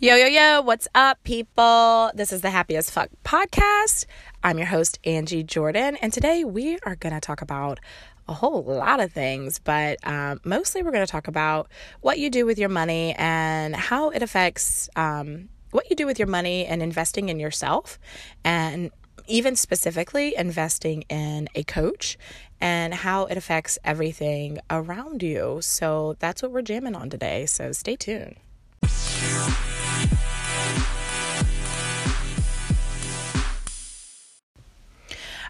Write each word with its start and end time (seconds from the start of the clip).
Yo, 0.00 0.14
yo, 0.14 0.26
yo, 0.26 0.60
what's 0.60 0.86
up, 0.94 1.20
people? 1.24 2.12
This 2.14 2.32
is 2.32 2.40
the 2.40 2.50
Happiest 2.50 2.92
Fuck 2.92 3.08
podcast. 3.24 4.04
I'm 4.44 4.56
your 4.56 4.68
host, 4.68 5.00
Angie 5.02 5.42
Jordan, 5.42 5.96
and 5.96 6.12
today 6.12 6.44
we 6.44 6.78
are 6.86 6.94
going 6.94 7.14
to 7.14 7.20
talk 7.20 7.42
about 7.42 7.80
a 8.28 8.32
whole 8.32 8.62
lot 8.62 9.00
of 9.00 9.10
things, 9.10 9.58
but 9.58 9.98
um, 10.06 10.40
mostly 10.44 10.84
we're 10.84 10.92
going 10.92 11.04
to 11.04 11.10
talk 11.10 11.26
about 11.26 11.66
what 12.00 12.20
you 12.20 12.30
do 12.30 12.46
with 12.46 12.60
your 12.60 12.68
money 12.68 13.12
and 13.18 13.74
how 13.74 14.10
it 14.10 14.22
affects 14.22 14.88
um, 14.94 15.48
what 15.72 15.90
you 15.90 15.96
do 15.96 16.06
with 16.06 16.20
your 16.20 16.28
money 16.28 16.64
and 16.64 16.80
investing 16.80 17.28
in 17.28 17.40
yourself, 17.40 17.98
and 18.44 18.92
even 19.26 19.56
specifically 19.56 20.36
investing 20.36 21.02
in 21.08 21.48
a 21.56 21.64
coach 21.64 22.16
and 22.60 22.94
how 22.94 23.24
it 23.24 23.36
affects 23.36 23.80
everything 23.82 24.60
around 24.70 25.24
you. 25.24 25.58
So 25.60 26.14
that's 26.20 26.40
what 26.40 26.52
we're 26.52 26.62
jamming 26.62 26.94
on 26.94 27.10
today. 27.10 27.46
So 27.46 27.72
stay 27.72 27.96
tuned. 27.96 28.36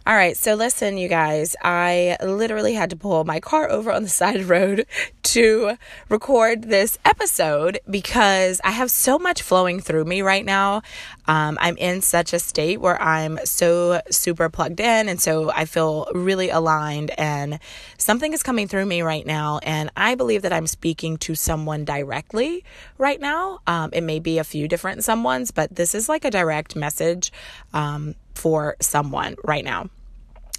All 0.09 0.15
right, 0.15 0.39
so 0.39 0.55
listen, 0.55 0.97
you 0.97 1.07
guys, 1.07 1.55
I 1.62 2.16
literally 2.25 2.73
had 2.73 2.89
to 2.89 2.97
pull 2.97 3.25
my 3.25 3.41
car 3.41 3.71
over 3.71 3.93
on 3.93 4.05
the 4.05 4.09
side 4.09 4.37
of 4.37 4.47
the 4.47 4.51
road 4.51 4.87
to 5.25 5.77
record 6.09 6.62
this 6.62 6.99
episode 7.05 7.79
because 7.91 8.59
I 8.65 8.71
have 8.71 8.91
so 8.91 9.19
much 9.19 9.43
flowing 9.43 9.80
through 9.80 10.07
me 10.07 10.23
right 10.23 10.47
now. 10.47 10.80
Um, 11.27 11.59
I'm 11.61 11.77
in 11.77 12.01
such 12.01 12.33
a 12.33 12.39
state 12.39 12.80
where 12.80 12.99
I'm 13.02 13.39
so 13.45 14.01
super 14.11 14.49
plugged 14.49 14.80
in, 14.80 15.11
and 15.11 15.21
so 15.21 15.51
I 15.51 15.66
feel 15.66 16.09
really 16.15 16.49
aligned, 16.49 17.11
and 17.19 17.59
something 17.99 18.33
is 18.33 18.43
coming 18.43 18.66
through 18.66 18.87
me 18.87 19.02
right 19.02 19.27
now. 19.27 19.61
And 19.63 19.91
I 19.95 20.15
believe 20.15 20.41
that 20.41 20.55
I'm 20.55 20.66
speaking 20.66 21.19
to 21.19 21.35
someone 21.35 21.85
directly 21.85 22.65
right 22.97 23.21
now. 23.21 23.59
Um, 23.66 23.91
it 23.93 24.01
may 24.01 24.21
be 24.21 24.38
a 24.38 24.45
few 24.45 24.69
different 24.69 25.01
someones, 25.01 25.55
but 25.55 25.77
this 25.77 25.95
is 25.95 26.09
like 26.09 26.25
a 26.25 26.30
direct 26.30 26.77
message 26.77 27.30
um, 27.75 28.15
for 28.32 28.75
someone 28.80 29.37
right 29.45 29.66
now. 29.66 29.91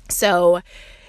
So, 0.09 0.61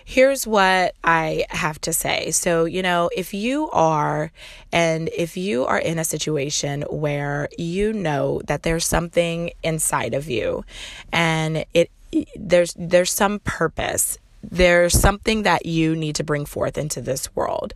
here's 0.04 0.44
what 0.44 0.94
I 1.04 1.44
have 1.50 1.80
to 1.82 1.92
say. 1.92 2.32
So, 2.32 2.64
you 2.64 2.82
know, 2.82 3.10
if 3.16 3.32
you 3.32 3.70
are, 3.70 4.32
and 4.72 5.08
if 5.16 5.36
you 5.36 5.64
are 5.66 5.78
in 5.78 6.00
a 6.00 6.04
situation 6.04 6.82
where 6.90 7.48
you 7.56 7.92
know 7.92 8.40
that 8.46 8.64
there's 8.64 8.84
something 8.84 9.52
inside 9.62 10.14
of 10.14 10.28
you 10.28 10.64
and 11.12 11.64
it, 11.74 11.90
there's 12.34 12.74
there's 12.76 13.12
some 13.12 13.38
purpose 13.40 14.18
there's 14.42 14.98
something 14.98 15.42
that 15.42 15.66
you 15.66 15.94
need 15.94 16.14
to 16.16 16.24
bring 16.24 16.46
forth 16.46 16.78
into 16.78 17.00
this 17.00 17.34
world. 17.34 17.74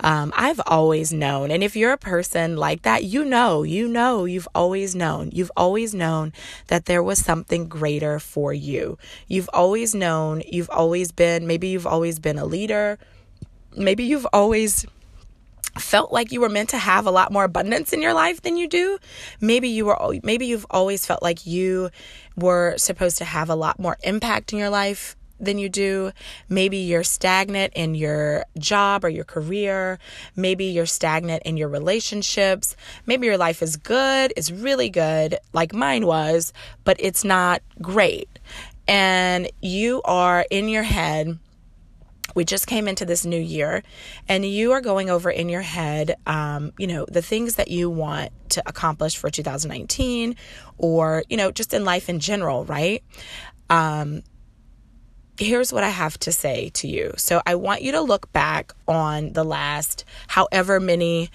Um, 0.00 0.32
I've 0.36 0.60
always 0.66 1.12
known, 1.12 1.50
and 1.50 1.62
if 1.62 1.74
you're 1.74 1.92
a 1.92 1.98
person 1.98 2.56
like 2.56 2.82
that, 2.82 3.04
you 3.04 3.24
know, 3.24 3.62
you 3.62 3.88
know, 3.88 4.24
you've 4.24 4.48
always 4.54 4.94
known, 4.94 5.30
you've 5.32 5.52
always 5.56 5.94
known 5.94 6.32
that 6.68 6.84
there 6.84 7.02
was 7.02 7.18
something 7.18 7.68
greater 7.68 8.18
for 8.18 8.52
you. 8.52 8.98
You've 9.26 9.50
always 9.52 9.94
known, 9.94 10.42
you've 10.46 10.70
always 10.70 11.12
been, 11.12 11.46
maybe 11.46 11.68
you've 11.68 11.86
always 11.86 12.18
been 12.18 12.38
a 12.38 12.44
leader, 12.44 12.98
maybe 13.76 14.04
you've 14.04 14.26
always 14.32 14.86
felt 15.78 16.12
like 16.12 16.32
you 16.32 16.40
were 16.40 16.50
meant 16.50 16.68
to 16.68 16.78
have 16.78 17.06
a 17.06 17.10
lot 17.10 17.32
more 17.32 17.44
abundance 17.44 17.94
in 17.94 18.02
your 18.02 18.12
life 18.12 18.42
than 18.42 18.58
you 18.58 18.68
do 18.68 18.98
maybe 19.40 19.68
you 19.68 19.86
were 19.86 19.96
maybe 20.22 20.44
you've 20.44 20.66
always 20.70 21.06
felt 21.06 21.22
like 21.22 21.46
you 21.46 21.88
were 22.36 22.74
supposed 22.76 23.16
to 23.16 23.24
have 23.24 23.48
a 23.48 23.54
lot 23.54 23.78
more 23.78 23.96
impact 24.02 24.52
in 24.52 24.58
your 24.58 24.68
life 24.68 25.16
than 25.42 25.58
you 25.58 25.68
do. 25.68 26.12
Maybe 26.48 26.78
you're 26.78 27.04
stagnant 27.04 27.72
in 27.74 27.94
your 27.94 28.46
job 28.58 29.04
or 29.04 29.08
your 29.08 29.24
career. 29.24 29.98
Maybe 30.36 30.66
you're 30.66 30.86
stagnant 30.86 31.42
in 31.44 31.56
your 31.56 31.68
relationships. 31.68 32.76
Maybe 33.06 33.26
your 33.26 33.38
life 33.38 33.62
is 33.62 33.76
good, 33.76 34.32
it's 34.36 34.50
really 34.50 34.88
good, 34.88 35.38
like 35.52 35.74
mine 35.74 36.06
was, 36.06 36.52
but 36.84 36.96
it's 37.00 37.24
not 37.24 37.62
great. 37.80 38.38
And 38.88 39.50
you 39.60 40.02
are 40.04 40.46
in 40.50 40.68
your 40.68 40.82
head. 40.82 41.38
We 42.34 42.44
just 42.44 42.66
came 42.66 42.88
into 42.88 43.04
this 43.04 43.26
new 43.26 43.40
year, 43.40 43.82
and 44.26 44.44
you 44.44 44.72
are 44.72 44.80
going 44.80 45.10
over 45.10 45.30
in 45.30 45.50
your 45.50 45.60
head, 45.60 46.16
um, 46.26 46.72
you 46.78 46.86
know, 46.86 47.04
the 47.06 47.20
things 47.20 47.56
that 47.56 47.68
you 47.68 47.90
want 47.90 48.30
to 48.50 48.62
accomplish 48.66 49.16
for 49.16 49.28
2019 49.28 50.36
or, 50.78 51.24
you 51.28 51.36
know, 51.36 51.50
just 51.50 51.74
in 51.74 51.84
life 51.84 52.08
in 52.08 52.20
general, 52.20 52.64
right? 52.64 53.02
Um, 53.68 54.22
here's 55.42 55.72
what 55.72 55.84
I 55.84 55.90
have 55.90 56.18
to 56.20 56.32
say 56.32 56.70
to 56.70 56.88
you. 56.88 57.12
So 57.16 57.42
I 57.46 57.54
want 57.54 57.82
you 57.82 57.92
to 57.92 58.00
look 58.00 58.32
back 58.32 58.72
on 58.88 59.32
the 59.32 59.44
last 59.44 60.04
however 60.28 60.80
many 60.80 61.30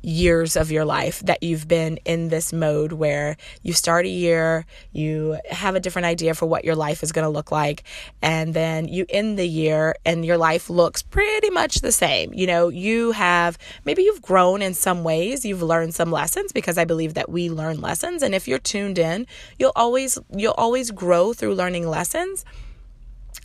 years 0.00 0.56
of 0.56 0.70
your 0.70 0.84
life 0.84 1.20
that 1.20 1.42
you've 1.42 1.66
been 1.66 1.98
in 2.04 2.28
this 2.28 2.52
mode 2.52 2.92
where 2.92 3.36
you 3.62 3.72
start 3.72 4.06
a 4.06 4.08
year, 4.08 4.64
you 4.92 5.36
have 5.50 5.74
a 5.74 5.80
different 5.80 6.06
idea 6.06 6.34
for 6.34 6.46
what 6.46 6.64
your 6.64 6.76
life 6.76 7.02
is 7.02 7.10
going 7.10 7.24
to 7.24 7.28
look 7.28 7.50
like, 7.50 7.82
and 8.22 8.54
then 8.54 8.86
you 8.86 9.04
end 9.08 9.38
the 9.38 9.46
year 9.46 9.96
and 10.06 10.24
your 10.24 10.38
life 10.38 10.70
looks 10.70 11.02
pretty 11.02 11.50
much 11.50 11.80
the 11.80 11.92
same. 11.92 12.32
You 12.32 12.46
know, 12.46 12.68
you 12.68 13.10
have 13.12 13.58
maybe 13.84 14.02
you've 14.02 14.22
grown 14.22 14.62
in 14.62 14.72
some 14.72 15.02
ways, 15.02 15.44
you've 15.44 15.62
learned 15.62 15.94
some 15.94 16.12
lessons 16.12 16.52
because 16.52 16.78
I 16.78 16.84
believe 16.84 17.14
that 17.14 17.28
we 17.28 17.50
learn 17.50 17.80
lessons 17.80 18.22
and 18.22 18.34
if 18.34 18.46
you're 18.46 18.58
tuned 18.58 18.98
in, 18.98 19.26
you'll 19.58 19.72
always 19.74 20.16
you'll 20.34 20.54
always 20.56 20.92
grow 20.92 21.32
through 21.32 21.54
learning 21.54 21.88
lessons. 21.88 22.44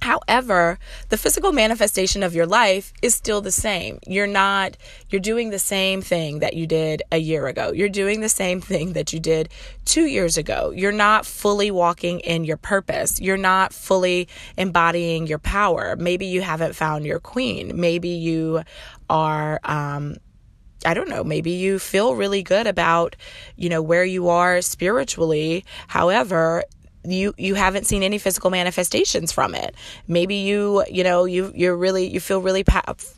However, 0.01 0.79
the 1.09 1.17
physical 1.17 1.53
manifestation 1.53 2.23
of 2.23 2.35
your 2.35 2.45
life 2.45 2.91
is 3.01 3.15
still 3.15 3.39
the 3.39 3.51
same. 3.51 3.99
You're 4.05 4.27
not, 4.27 4.75
you're 5.09 5.21
doing 5.21 5.49
the 5.49 5.59
same 5.59 6.01
thing 6.01 6.39
that 6.39 6.55
you 6.55 6.67
did 6.67 7.03
a 7.11 7.17
year 7.17 7.47
ago. 7.47 7.71
You're 7.71 7.87
doing 7.87 8.19
the 8.19 8.29
same 8.29 8.59
thing 8.59 8.93
that 8.93 9.13
you 9.13 9.19
did 9.19 9.49
two 9.85 10.05
years 10.05 10.37
ago. 10.37 10.71
You're 10.75 10.91
not 10.91 11.25
fully 11.25 11.71
walking 11.71 12.19
in 12.19 12.43
your 12.43 12.57
purpose. 12.57 13.21
You're 13.21 13.37
not 13.37 13.71
fully 13.71 14.27
embodying 14.57 15.27
your 15.27 15.39
power. 15.39 15.95
Maybe 15.95 16.25
you 16.25 16.41
haven't 16.41 16.75
found 16.75 17.05
your 17.05 17.19
queen. 17.19 17.79
Maybe 17.79 18.09
you 18.09 18.63
are, 19.09 19.61
um, 19.63 20.17
I 20.85 20.93
don't 20.93 21.07
know, 21.07 21.23
maybe 21.23 21.51
you 21.51 21.79
feel 21.79 22.15
really 22.15 22.43
good 22.43 22.67
about, 22.67 23.15
you 23.55 23.69
know, 23.69 23.81
where 23.81 24.03
you 24.03 24.27
are 24.27 24.61
spiritually. 24.61 25.63
However, 25.87 26.65
you 27.06 27.34
you 27.38 27.56
haven't 27.56 27.86
seen 27.86 28.03
any 28.03 28.18
physical 28.18 28.50
manifestations 28.50 29.31
from 29.31 29.56
it. 29.56 29.75
Maybe 30.08 30.36
you 30.36 30.84
you 30.90 31.03
know 31.03 31.25
you 31.25 31.52
you're 31.56 31.75
really 31.75 32.08
you 32.08 32.19
feel 32.19 32.41
really 32.41 32.64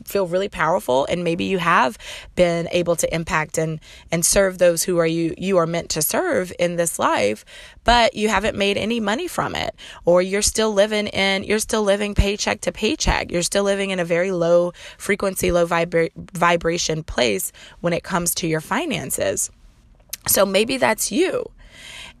feel 0.04 0.26
really 0.26 0.48
powerful 0.48 1.06
and 1.08 1.24
maybe 1.24 1.44
you 1.44 1.58
have 1.58 1.98
been 2.34 2.68
able 2.72 2.96
to 2.96 3.14
impact 3.14 3.58
and 3.58 3.80
and 4.10 4.24
serve 4.24 4.58
those 4.58 4.82
who 4.82 4.98
are 4.98 5.06
you 5.06 5.34
you 5.38 5.56
are 5.58 5.66
meant 5.66 5.90
to 5.90 6.02
serve 6.02 6.52
in 6.58 6.76
this 6.76 6.98
life 6.98 7.44
but 7.84 8.14
you 8.14 8.28
haven't 8.28 8.56
made 8.56 8.76
any 8.76 9.00
money 9.00 9.28
from 9.28 9.54
it 9.54 9.74
or 10.04 10.20
you're 10.22 10.42
still 10.42 10.72
living 10.72 11.06
in 11.08 11.44
you're 11.44 11.58
still 11.58 11.82
living 11.82 12.14
paycheck 12.14 12.60
to 12.62 12.72
paycheck. 12.72 13.30
You're 13.30 13.42
still 13.42 13.64
living 13.64 13.90
in 13.90 14.00
a 14.00 14.04
very 14.04 14.32
low 14.32 14.72
frequency 14.98 15.52
low 15.52 15.66
vibra- 15.66 16.10
vibration 16.16 17.02
place 17.02 17.52
when 17.80 17.92
it 17.92 18.02
comes 18.02 18.34
to 18.36 18.46
your 18.46 18.60
finances. 18.60 19.50
So 20.26 20.44
maybe 20.44 20.76
that's 20.76 21.12
you 21.12 21.46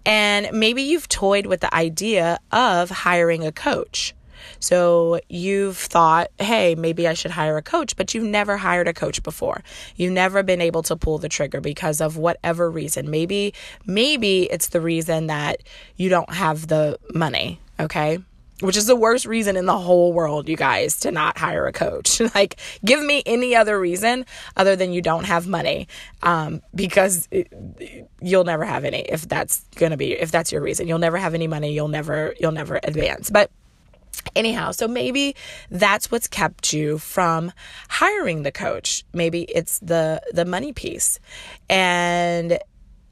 and 0.06 0.48
maybe 0.52 0.82
you've 0.82 1.08
toyed 1.08 1.46
with 1.46 1.60
the 1.60 1.74
idea 1.74 2.38
of 2.52 2.88
hiring 2.88 3.44
a 3.44 3.52
coach. 3.52 4.14
So 4.60 5.20
you've 5.28 5.76
thought, 5.76 6.30
hey, 6.38 6.76
maybe 6.76 7.08
I 7.08 7.14
should 7.14 7.32
hire 7.32 7.56
a 7.56 7.62
coach, 7.62 7.96
but 7.96 8.14
you've 8.14 8.24
never 8.24 8.56
hired 8.56 8.88
a 8.88 8.94
coach 8.94 9.22
before. 9.22 9.62
You've 9.96 10.12
never 10.12 10.42
been 10.42 10.60
able 10.60 10.82
to 10.84 10.96
pull 10.96 11.18
the 11.18 11.28
trigger 11.28 11.60
because 11.60 12.00
of 12.00 12.16
whatever 12.16 12.70
reason. 12.70 13.10
Maybe, 13.10 13.52
maybe 13.84 14.44
it's 14.44 14.68
the 14.68 14.80
reason 14.80 15.26
that 15.26 15.62
you 15.96 16.08
don't 16.08 16.32
have 16.32 16.68
the 16.68 16.98
money. 17.12 17.60
Okay 17.80 18.18
which 18.60 18.76
is 18.76 18.86
the 18.86 18.96
worst 18.96 19.26
reason 19.26 19.56
in 19.56 19.66
the 19.66 19.78
whole 19.78 20.12
world, 20.12 20.48
you 20.48 20.56
guys, 20.56 21.00
to 21.00 21.10
not 21.10 21.36
hire 21.36 21.66
a 21.66 21.72
coach. 21.72 22.20
like, 22.34 22.56
give 22.84 23.02
me 23.02 23.22
any 23.26 23.54
other 23.54 23.78
reason 23.78 24.24
other 24.56 24.76
than 24.76 24.92
you 24.92 25.02
don't 25.02 25.24
have 25.24 25.46
money, 25.46 25.88
um, 26.22 26.62
because 26.74 27.28
it, 27.30 27.52
you'll 28.20 28.44
never 28.44 28.64
have 28.64 28.84
any. 28.84 29.00
If 29.00 29.28
that's 29.28 29.64
gonna 29.76 29.96
be, 29.96 30.12
if 30.12 30.30
that's 30.30 30.52
your 30.52 30.62
reason, 30.62 30.88
you'll 30.88 30.98
never 30.98 31.18
have 31.18 31.34
any 31.34 31.46
money. 31.46 31.74
You'll 31.74 31.88
never, 31.88 32.34
you'll 32.40 32.52
never 32.52 32.80
advance. 32.82 33.30
But 33.30 33.50
anyhow, 34.34 34.70
so 34.70 34.88
maybe 34.88 35.36
that's 35.70 36.10
what's 36.10 36.26
kept 36.26 36.72
you 36.72 36.98
from 36.98 37.52
hiring 37.88 38.42
the 38.42 38.52
coach. 38.52 39.04
Maybe 39.12 39.42
it's 39.42 39.78
the 39.80 40.20
the 40.32 40.44
money 40.44 40.72
piece, 40.72 41.20
and 41.68 42.58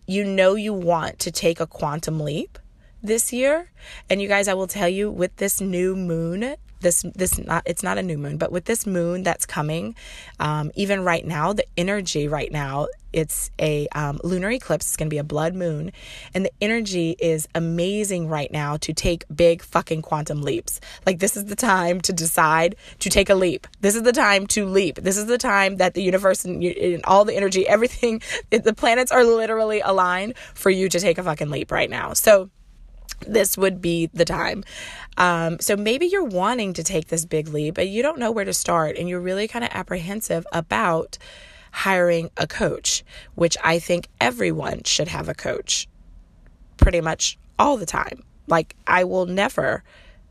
you 0.06 0.24
know 0.24 0.54
you 0.54 0.72
want 0.72 1.18
to 1.20 1.30
take 1.30 1.60
a 1.60 1.66
quantum 1.66 2.20
leap 2.20 2.58
this 3.04 3.32
year. 3.32 3.70
And 4.10 4.20
you 4.20 4.26
guys, 4.26 4.48
I 4.48 4.54
will 4.54 4.66
tell 4.66 4.88
you 4.88 5.10
with 5.10 5.36
this 5.36 5.60
new 5.60 5.94
moon, 5.94 6.56
this 6.80 7.04
this 7.14 7.38
not 7.38 7.62
it's 7.66 7.82
not 7.82 7.98
a 7.98 8.02
new 8.02 8.18
moon, 8.18 8.36
but 8.36 8.50
with 8.50 8.64
this 8.64 8.86
moon 8.86 9.22
that's 9.22 9.46
coming, 9.46 9.94
um, 10.40 10.72
even 10.74 11.04
right 11.04 11.24
now, 11.24 11.52
the 11.52 11.64
energy 11.76 12.26
right 12.28 12.50
now 12.50 12.88
it's 13.14 13.52
a 13.60 13.86
um, 13.94 14.18
lunar 14.24 14.50
eclipse. 14.50 14.86
It's 14.86 14.96
going 14.96 15.06
to 15.06 15.14
be 15.14 15.18
a 15.18 15.24
blood 15.24 15.54
moon. 15.54 15.92
And 16.34 16.44
the 16.44 16.52
energy 16.60 17.14
is 17.18 17.48
amazing 17.54 18.28
right 18.28 18.50
now 18.50 18.76
to 18.78 18.92
take 18.92 19.24
big 19.34 19.62
fucking 19.62 20.02
quantum 20.02 20.42
leaps. 20.42 20.80
Like, 21.06 21.20
this 21.20 21.36
is 21.36 21.44
the 21.44 21.54
time 21.54 22.00
to 22.02 22.12
decide 22.12 22.74
to 22.98 23.08
take 23.08 23.30
a 23.30 23.36
leap. 23.36 23.68
This 23.80 23.94
is 23.94 24.02
the 24.02 24.12
time 24.12 24.48
to 24.48 24.66
leap. 24.66 24.96
This 24.96 25.16
is 25.16 25.26
the 25.26 25.38
time 25.38 25.76
that 25.76 25.94
the 25.94 26.02
universe 26.02 26.44
and, 26.44 26.62
and 26.62 27.04
all 27.04 27.24
the 27.24 27.36
energy, 27.36 27.66
everything, 27.74 28.20
the 28.50 28.74
planets 28.74 29.12
are 29.12 29.24
literally 29.24 29.80
aligned 29.80 30.36
for 30.54 30.70
you 30.70 30.88
to 30.88 30.98
take 30.98 31.16
a 31.16 31.22
fucking 31.22 31.50
leap 31.50 31.70
right 31.70 31.88
now. 31.88 32.14
So, 32.14 32.50
this 33.26 33.56
would 33.56 33.80
be 33.80 34.10
the 34.12 34.24
time. 34.24 34.64
Um, 35.16 35.58
so 35.60 35.76
maybe 35.76 36.06
you're 36.06 36.24
wanting 36.24 36.72
to 36.74 36.82
take 36.82 37.08
this 37.08 37.24
big 37.24 37.48
leap, 37.48 37.74
but 37.74 37.88
you 37.88 38.02
don't 38.02 38.18
know 38.18 38.30
where 38.30 38.44
to 38.44 38.52
start, 38.52 38.96
and 38.96 39.08
you're 39.08 39.20
really 39.20 39.48
kind 39.48 39.64
of 39.64 39.70
apprehensive 39.72 40.46
about 40.52 41.18
hiring 41.70 42.30
a 42.36 42.46
coach, 42.46 43.04
which 43.34 43.56
I 43.62 43.78
think 43.78 44.08
everyone 44.20 44.84
should 44.84 45.08
have 45.08 45.28
a 45.28 45.34
coach 45.34 45.88
pretty 46.76 47.00
much 47.00 47.38
all 47.58 47.76
the 47.76 47.86
time. 47.86 48.22
Like, 48.46 48.76
I 48.86 49.04
will 49.04 49.26
never 49.26 49.82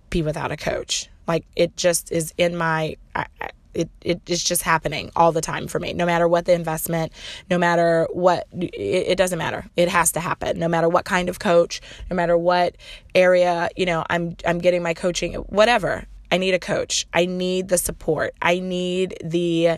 be 0.10 0.22
without 0.22 0.52
a 0.52 0.58
coach. 0.58 1.10
Like, 1.28 1.46
it 1.56 1.76
just 1.76 2.12
is 2.12 2.34
in 2.38 2.56
my. 2.56 2.98
I, 3.16 3.26
it, 3.74 3.90
it 4.02 4.22
is 4.28 4.44
just 4.44 4.62
happening 4.62 5.12
all 5.16 5.32
the 5.32 5.42
time 5.42 5.68
for 5.68 5.80
me. 5.80 5.94
No 5.94 6.06
matter 6.06 6.28
what 6.28 6.46
the 6.46 6.54
investment 6.54 7.12
no 7.50 7.58
matter 7.58 8.08
what 8.12 8.48
it, 8.52 8.74
it, 8.74 9.18
doesn't 9.18 9.40
matter. 9.40 9.66
It 9.76 9.90
has 9.90 10.12
to 10.14 10.20
happen. 10.20 10.60
No 10.60 10.68
matter 10.68 10.90
what 10.90 11.06
kind 11.06 11.30
of 11.30 11.40
coach 11.40 11.82
no 12.10 12.16
matter 12.16 12.38
what 12.38 12.76
area 13.16 13.70
you 13.76 13.86
know 13.86 14.04
i'm 14.10 14.36
i'm 14.46 14.60
getting 14.60 14.84
my 14.84 14.94
coaching 14.94 15.34
whatever. 15.34 16.06
I 16.32 16.38
need 16.38 16.56
a 16.56 16.60
coach. 16.60 17.06
I 17.14 17.28
need 17.28 17.68
the 17.68 17.78
support. 17.78 18.34
I 18.42 18.60
need 18.60 19.16
the 19.24 19.78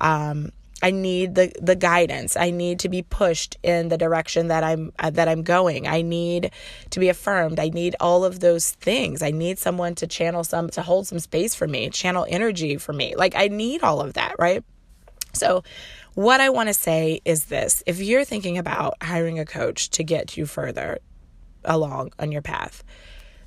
um 0.00 0.52
I 0.82 0.90
need 0.90 1.34
the 1.34 1.52
the 1.60 1.74
guidance. 1.74 2.36
I 2.36 2.50
need 2.50 2.80
to 2.80 2.88
be 2.88 3.02
pushed 3.02 3.56
in 3.62 3.88
the 3.88 3.96
direction 3.96 4.48
that 4.48 4.62
I'm 4.62 4.92
uh, 4.98 5.10
that 5.10 5.26
I'm 5.26 5.42
going. 5.42 5.86
I 5.86 6.02
need 6.02 6.50
to 6.90 7.00
be 7.00 7.08
affirmed. 7.08 7.58
I 7.58 7.70
need 7.70 7.96
all 7.98 8.24
of 8.24 8.40
those 8.40 8.72
things. 8.72 9.22
I 9.22 9.30
need 9.30 9.58
someone 9.58 9.94
to 9.96 10.06
channel 10.06 10.44
some 10.44 10.68
to 10.70 10.82
hold 10.82 11.06
some 11.06 11.18
space 11.18 11.54
for 11.54 11.66
me, 11.66 11.88
channel 11.88 12.26
energy 12.28 12.76
for 12.76 12.92
me. 12.92 13.14
Like 13.16 13.34
I 13.34 13.48
need 13.48 13.82
all 13.82 14.00
of 14.00 14.14
that, 14.14 14.34
right? 14.38 14.62
So 15.32 15.62
what 16.14 16.40
I 16.40 16.50
want 16.50 16.68
to 16.68 16.74
say 16.74 17.20
is 17.24 17.46
this. 17.46 17.82
If 17.86 18.00
you're 18.00 18.24
thinking 18.24 18.58
about 18.58 19.02
hiring 19.02 19.38
a 19.38 19.46
coach 19.46 19.90
to 19.90 20.04
get 20.04 20.36
you 20.36 20.46
further 20.46 20.98
along 21.64 22.12
on 22.18 22.32
your 22.32 22.42
path, 22.42 22.84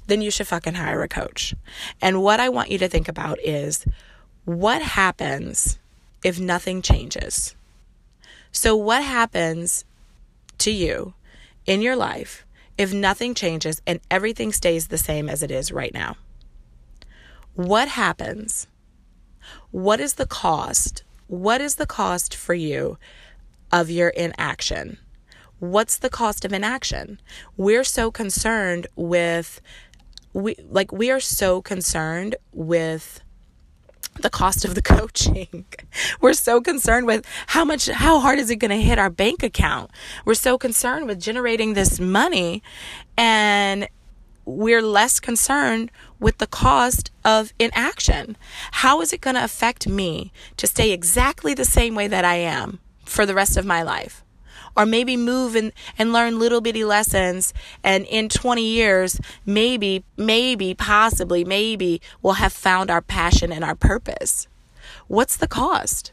then 0.08 0.22
you 0.22 0.32
should 0.32 0.48
fucking 0.48 0.74
hire 0.74 1.04
a 1.04 1.08
coach. 1.08 1.54
And 2.02 2.22
what 2.22 2.40
I 2.40 2.50
want 2.50 2.72
you 2.72 2.80
to 2.80 2.90
think 2.90 3.08
about 3.08 3.40
is 3.44 3.86
what 4.46 4.82
happens 4.82 5.80
if 6.24 6.40
nothing 6.40 6.82
changes. 6.82 7.56
So, 8.52 8.76
what 8.76 9.04
happens 9.04 9.86
to 10.60 10.72
you 10.72 11.14
in 11.66 11.82
your 11.82 11.96
life 11.96 12.46
if 12.78 12.94
nothing 12.94 13.34
changes 13.34 13.82
and 13.86 14.00
everything 14.10 14.52
stays 14.52 14.88
the 14.88 14.98
same 14.98 15.30
as 15.30 15.44
it 15.44 15.52
is 15.52 15.72
right 15.72 15.94
now? 15.94 16.16
What 17.54 17.90
happens? 17.90 18.68
What 19.72 20.00
is 20.00 20.14
the 20.16 20.26
cost? 20.26 21.04
What 21.28 21.62
is 21.62 21.76
the 21.76 21.86
cost 21.86 22.34
for 22.36 22.54
you 22.54 22.98
of 23.72 23.90
your 23.90 24.10
inaction? 24.10 24.98
What's 25.60 25.98
the 25.98 26.10
cost 26.10 26.46
of 26.46 26.54
inaction? 26.54 27.20
We're 27.58 27.84
so 27.84 28.12
concerned 28.12 28.88
with 28.96 29.62
we 30.34 30.56
like 30.70 30.92
we 30.92 31.12
are 31.12 31.20
so 31.20 31.62
concerned 31.62 32.36
with 32.54 33.22
the 34.22 34.30
cost 34.30 34.66
of 34.66 34.76
the 34.76 34.82
coaching. 34.96 35.66
We're 36.22 36.34
so 36.34 36.62
concerned 36.62 37.06
with 37.06 37.26
how 37.48 37.66
much, 37.66 37.88
how 37.88 38.20
hard 38.20 38.40
is 38.40 38.50
it 38.50 38.58
going 38.58 38.72
to 38.72 38.82
hit 38.82 39.00
our 39.00 39.10
bank 39.10 39.44
account? 39.44 39.92
We're 40.26 40.34
so 40.34 40.58
concerned 40.58 41.08
with 41.08 41.20
generating 41.20 41.74
this 41.74 42.00
money 42.00 42.64
and 43.18 43.88
we're 44.46 44.82
less 44.82 45.20
concerned 45.20 45.92
with 46.20 46.40
the 46.40 46.48
cost 46.48 47.12
of 47.24 47.54
inaction. 47.60 48.36
How 48.72 49.02
is 49.02 49.14
it 49.14 49.22
going 49.22 49.36
to 49.36 49.44
affect 49.44 49.88
me 49.88 50.32
to 50.58 50.68
stay 50.68 50.92
exactly 50.92 51.54
the 51.54 51.66
same 51.66 51.96
way 51.96 52.08
that 52.08 52.26
I 52.26 52.36
am 52.36 52.80
for 53.06 53.26
the 53.26 53.36
rest 53.36 53.58
of 53.58 53.66
my 53.66 53.84
life? 53.84 54.24
Or 54.76 54.86
maybe 54.86 55.18
move 55.18 55.56
and, 55.56 55.72
and 55.98 56.14
learn 56.14 56.40
little 56.40 56.62
bitty 56.62 56.84
lessons. 56.84 57.54
And 57.84 58.06
in 58.06 58.30
20 58.30 58.64
years, 58.64 59.20
maybe, 59.46 60.04
maybe, 60.18 60.74
possibly, 60.74 61.44
maybe 61.44 62.02
we'll 62.22 62.34
have 62.34 62.54
found 62.54 62.90
our 62.90 63.02
passion 63.02 63.52
and 63.52 63.64
our 63.64 63.76
purpose. 63.76 64.48
What's 65.08 65.38
the 65.38 65.48
cost? 65.48 66.12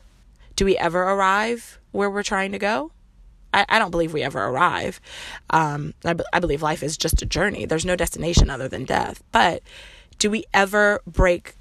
Do 0.55 0.65
we 0.65 0.77
ever 0.77 1.03
arrive 1.03 1.79
where 1.93 2.11
we're 2.11 2.23
trying 2.23 2.53
to 2.53 2.59
go? 2.59 2.93
I, 3.53 3.65
I 3.69 3.79
don't 3.79 3.91
believe 3.91 4.13
we 4.13 4.23
ever 4.23 4.43
arrive. 4.43 5.01
Um, 5.51 5.95
I, 6.05 6.15
I 6.33 6.41
believe 6.41 6.63
life 6.63 6.83
is 6.83 6.97
just 6.97 7.23
a 7.23 7.27
journey. 7.27 7.67
There's 7.67 7.85
no 7.85 7.97
destination 7.97 8.51
other 8.51 8.69
than 8.69 8.85
death. 8.85 9.23
But 9.33 9.63
do 10.19 10.31
we 10.31 10.45
ever 10.55 11.01
break 11.07 11.56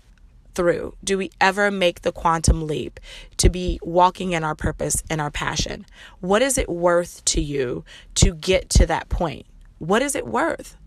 through? 0.55 0.95
Do 1.03 1.17
we 1.17 1.31
ever 1.39 1.69
make 1.69 2.01
the 2.01 2.11
quantum 2.11 2.65
leap 2.65 2.99
to 3.37 3.49
be 3.49 3.79
walking 3.83 4.31
in 4.31 4.43
our 4.43 4.55
purpose 4.55 5.03
and 5.09 5.21
our 5.21 5.31
passion? 5.31 5.85
What 6.19 6.41
is 6.41 6.57
it 6.57 6.69
worth 6.69 7.23
to 7.25 7.41
you 7.41 7.83
to 8.15 8.33
get 8.33 8.69
to 8.71 8.85
that 8.87 9.09
point? 9.09 9.45
What 9.77 10.01
is 10.01 10.15
it 10.15 10.25
worth? 10.25 10.77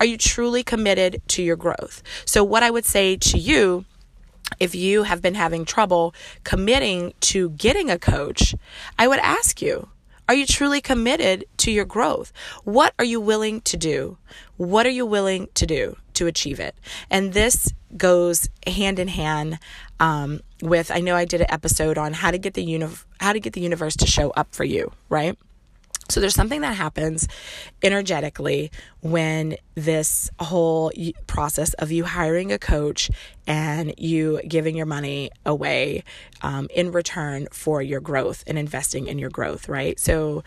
Are 0.00 0.06
you 0.06 0.16
truly 0.16 0.62
committed 0.62 1.22
to 1.28 1.42
your 1.42 1.56
growth? 1.56 2.02
So, 2.24 2.42
what 2.42 2.62
I 2.62 2.70
would 2.70 2.84
say 2.84 3.16
to 3.16 3.38
you, 3.38 3.84
if 4.58 4.74
you 4.74 5.04
have 5.04 5.22
been 5.22 5.34
having 5.34 5.64
trouble 5.64 6.14
committing 6.44 7.12
to 7.20 7.50
getting 7.50 7.90
a 7.90 7.98
coach, 7.98 8.54
I 8.98 9.06
would 9.06 9.20
ask 9.20 9.60
you, 9.62 9.88
are 10.28 10.34
you 10.34 10.46
truly 10.46 10.80
committed 10.80 11.46
to 11.58 11.70
your 11.70 11.86
growth? 11.86 12.32
What 12.64 12.94
are 12.98 13.04
you 13.04 13.20
willing 13.20 13.62
to 13.62 13.76
do? 13.76 14.18
What 14.58 14.86
are 14.86 14.90
you 14.90 15.06
willing 15.06 15.48
to 15.54 15.66
do 15.66 15.96
to 16.14 16.26
achieve 16.26 16.60
it? 16.60 16.74
And 17.10 17.32
this 17.32 17.72
goes 17.96 18.48
hand 18.66 18.98
in 18.98 19.08
hand 19.08 19.58
um, 19.98 20.40
with. 20.60 20.90
I 20.90 21.00
know 21.00 21.16
I 21.16 21.24
did 21.24 21.40
an 21.40 21.50
episode 21.50 21.96
on 21.96 22.12
how 22.12 22.30
to 22.30 22.38
get 22.38 22.54
the 22.54 22.62
uni- 22.62 22.88
how 23.20 23.32
to 23.32 23.40
get 23.40 23.54
the 23.54 23.60
universe 23.60 23.96
to 23.96 24.06
show 24.06 24.30
up 24.30 24.54
for 24.54 24.64
you, 24.64 24.92
right? 25.08 25.38
So 26.08 26.20
there's 26.20 26.34
something 26.34 26.62
that 26.62 26.74
happens 26.74 27.28
energetically 27.82 28.70
when 29.00 29.56
this 29.74 30.30
whole 30.40 30.90
process 31.26 31.74
of 31.74 31.92
you 31.92 32.04
hiring 32.04 32.50
a 32.50 32.58
coach 32.58 33.10
and 33.46 33.92
you 33.98 34.40
giving 34.48 34.76
your 34.76 34.86
money 34.86 35.30
away 35.44 36.04
um, 36.40 36.68
in 36.74 36.92
return 36.92 37.46
for 37.52 37.82
your 37.82 38.00
growth 38.00 38.42
and 38.46 38.58
investing 38.58 39.06
in 39.06 39.18
your 39.18 39.30
growth, 39.30 39.68
right? 39.68 40.00
So 40.00 40.44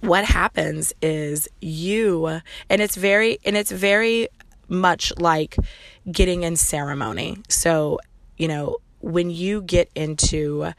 what 0.00 0.24
happens 0.24 0.92
is 1.00 1.48
you 1.60 2.40
and 2.68 2.82
it's 2.82 2.96
very 2.96 3.38
and 3.44 3.56
it's 3.56 3.70
very 3.70 4.28
much 4.68 5.12
like 5.18 5.56
getting 6.10 6.42
in 6.42 6.56
ceremony. 6.56 7.38
So, 7.48 7.98
you 8.36 8.48
know, 8.48 8.78
when 9.00 9.30
you 9.30 9.62
get 9.62 9.90
into 9.94 10.72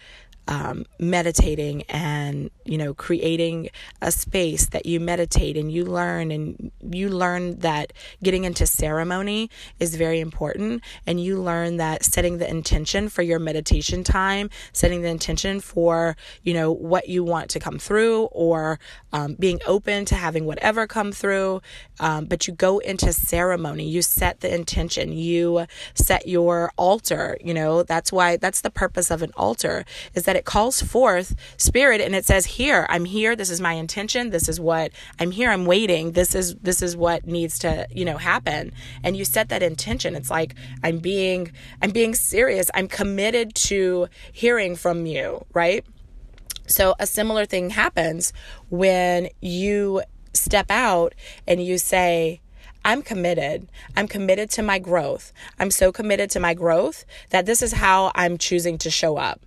um, 0.47 0.85
meditating 0.99 1.83
and 1.83 2.49
you 2.65 2.77
know 2.77 2.94
creating 2.94 3.69
a 4.01 4.11
space 4.11 4.67
that 4.67 4.85
you 4.85 4.99
meditate 4.99 5.57
and 5.57 5.71
you 5.71 5.85
learn 5.85 6.31
and 6.31 6.71
you 6.81 7.09
learn 7.09 7.59
that 7.59 7.94
getting 8.23 8.44
into 8.44 8.66
ceremony 8.66 9.49
is 9.80 9.95
very 9.95 10.19
important. 10.19 10.83
And 11.06 11.21
you 11.21 11.42
learn 11.42 11.77
that 11.77 12.04
setting 12.04 12.37
the 12.37 12.49
intention 12.49 13.09
for 13.09 13.21
your 13.21 13.39
meditation 13.39 14.04
time 14.04 14.49
setting 14.73 15.01
the 15.01 15.09
intention 15.09 15.59
for 15.59 16.16
you 16.44 16.54
know 16.54 16.71
what 16.71 17.09
you 17.09 17.23
want 17.23 17.49
to 17.49 17.59
come 17.59 17.77
through 17.77 18.25
or 18.25 18.80
um, 19.13 19.35
being 19.39 19.59
open 19.66 20.06
to 20.06 20.16
having 20.16 20.45
whatever 20.45 20.87
come 20.87 21.11
through. 21.11 21.61
Um, 21.99 22.25
but 22.25 22.47
you 22.47 22.54
go 22.54 22.80
into 22.80 23.11
ceremony. 23.13 23.87
You 23.87 24.01
set 24.01 24.42
the 24.42 24.54
intention. 24.54 25.11
You 25.11 25.66
set 25.94 26.27
your 26.27 26.71
altar. 26.77 27.37
You 27.44 27.54
know 27.54 27.83
that's 27.83 28.11
why 28.11 28.37
that's 28.37 28.61
the 28.61 28.69
purpose 28.69 29.11
of 29.11 29.21
an 29.21 29.31
altar 29.35 29.85
is 30.13 30.23
that 30.23 30.36
it 30.37 30.45
calls 30.45 30.81
forth 30.81 31.35
spirit 31.57 31.99
and 31.99 32.15
it 32.15 32.25
says 32.25 32.45
here 32.45 32.85
i'm 32.89 33.06
here. 33.06 33.35
This 33.35 33.49
is 33.49 33.59
my 33.59 33.73
intention. 33.73 34.29
This 34.29 34.47
is 34.47 34.59
what 34.59 34.91
i'm 35.19 35.31
here. 35.31 35.49
I'm 35.49 35.65
waiting. 35.65 36.13
This 36.13 36.35
is 36.35 36.56
this 36.56 36.81
is 36.81 36.95
what 36.95 37.25
needs 37.25 37.59
to 37.59 37.87
you 37.91 38.06
know 38.06 38.17
happen. 38.17 38.71
And 39.03 39.17
you 39.17 39.25
set 39.25 39.49
that 39.49 39.63
intention. 39.63 40.15
It's 40.15 40.29
like 40.29 40.56
i'm 40.83 40.99
being 40.99 41.51
i'm 41.81 41.91
being 41.91 42.15
serious. 42.15 42.69
I'm 42.73 42.87
committed 42.87 43.56
to 43.56 44.07
hearing 44.31 44.75
from 44.75 45.06
you 45.06 45.45
right? 45.53 45.85
So 46.67 46.95
a 46.99 47.07
similar 47.07 47.45
thing 47.45 47.71
happens 47.71 48.33
when 48.69 49.29
you 49.41 50.03
step 50.33 50.69
out 50.69 51.15
and 51.47 51.63
you 51.63 51.77
say 51.77 52.41
I'm 52.85 53.01
committed. 53.01 53.69
I'm 53.95 54.07
committed 54.07 54.49
to 54.51 54.63
my 54.63 54.79
growth. 54.79 55.33
I'm 55.59 55.71
so 55.71 55.91
committed 55.91 56.29
to 56.31 56.39
my 56.39 56.53
growth 56.53 57.06
that 57.31 57.45
this 57.45 57.61
is 57.61 57.73
how 57.73 58.11
I'm 58.15 58.37
choosing 58.37 58.77
to 58.79 58.89
show 58.89 59.17
up. 59.17 59.41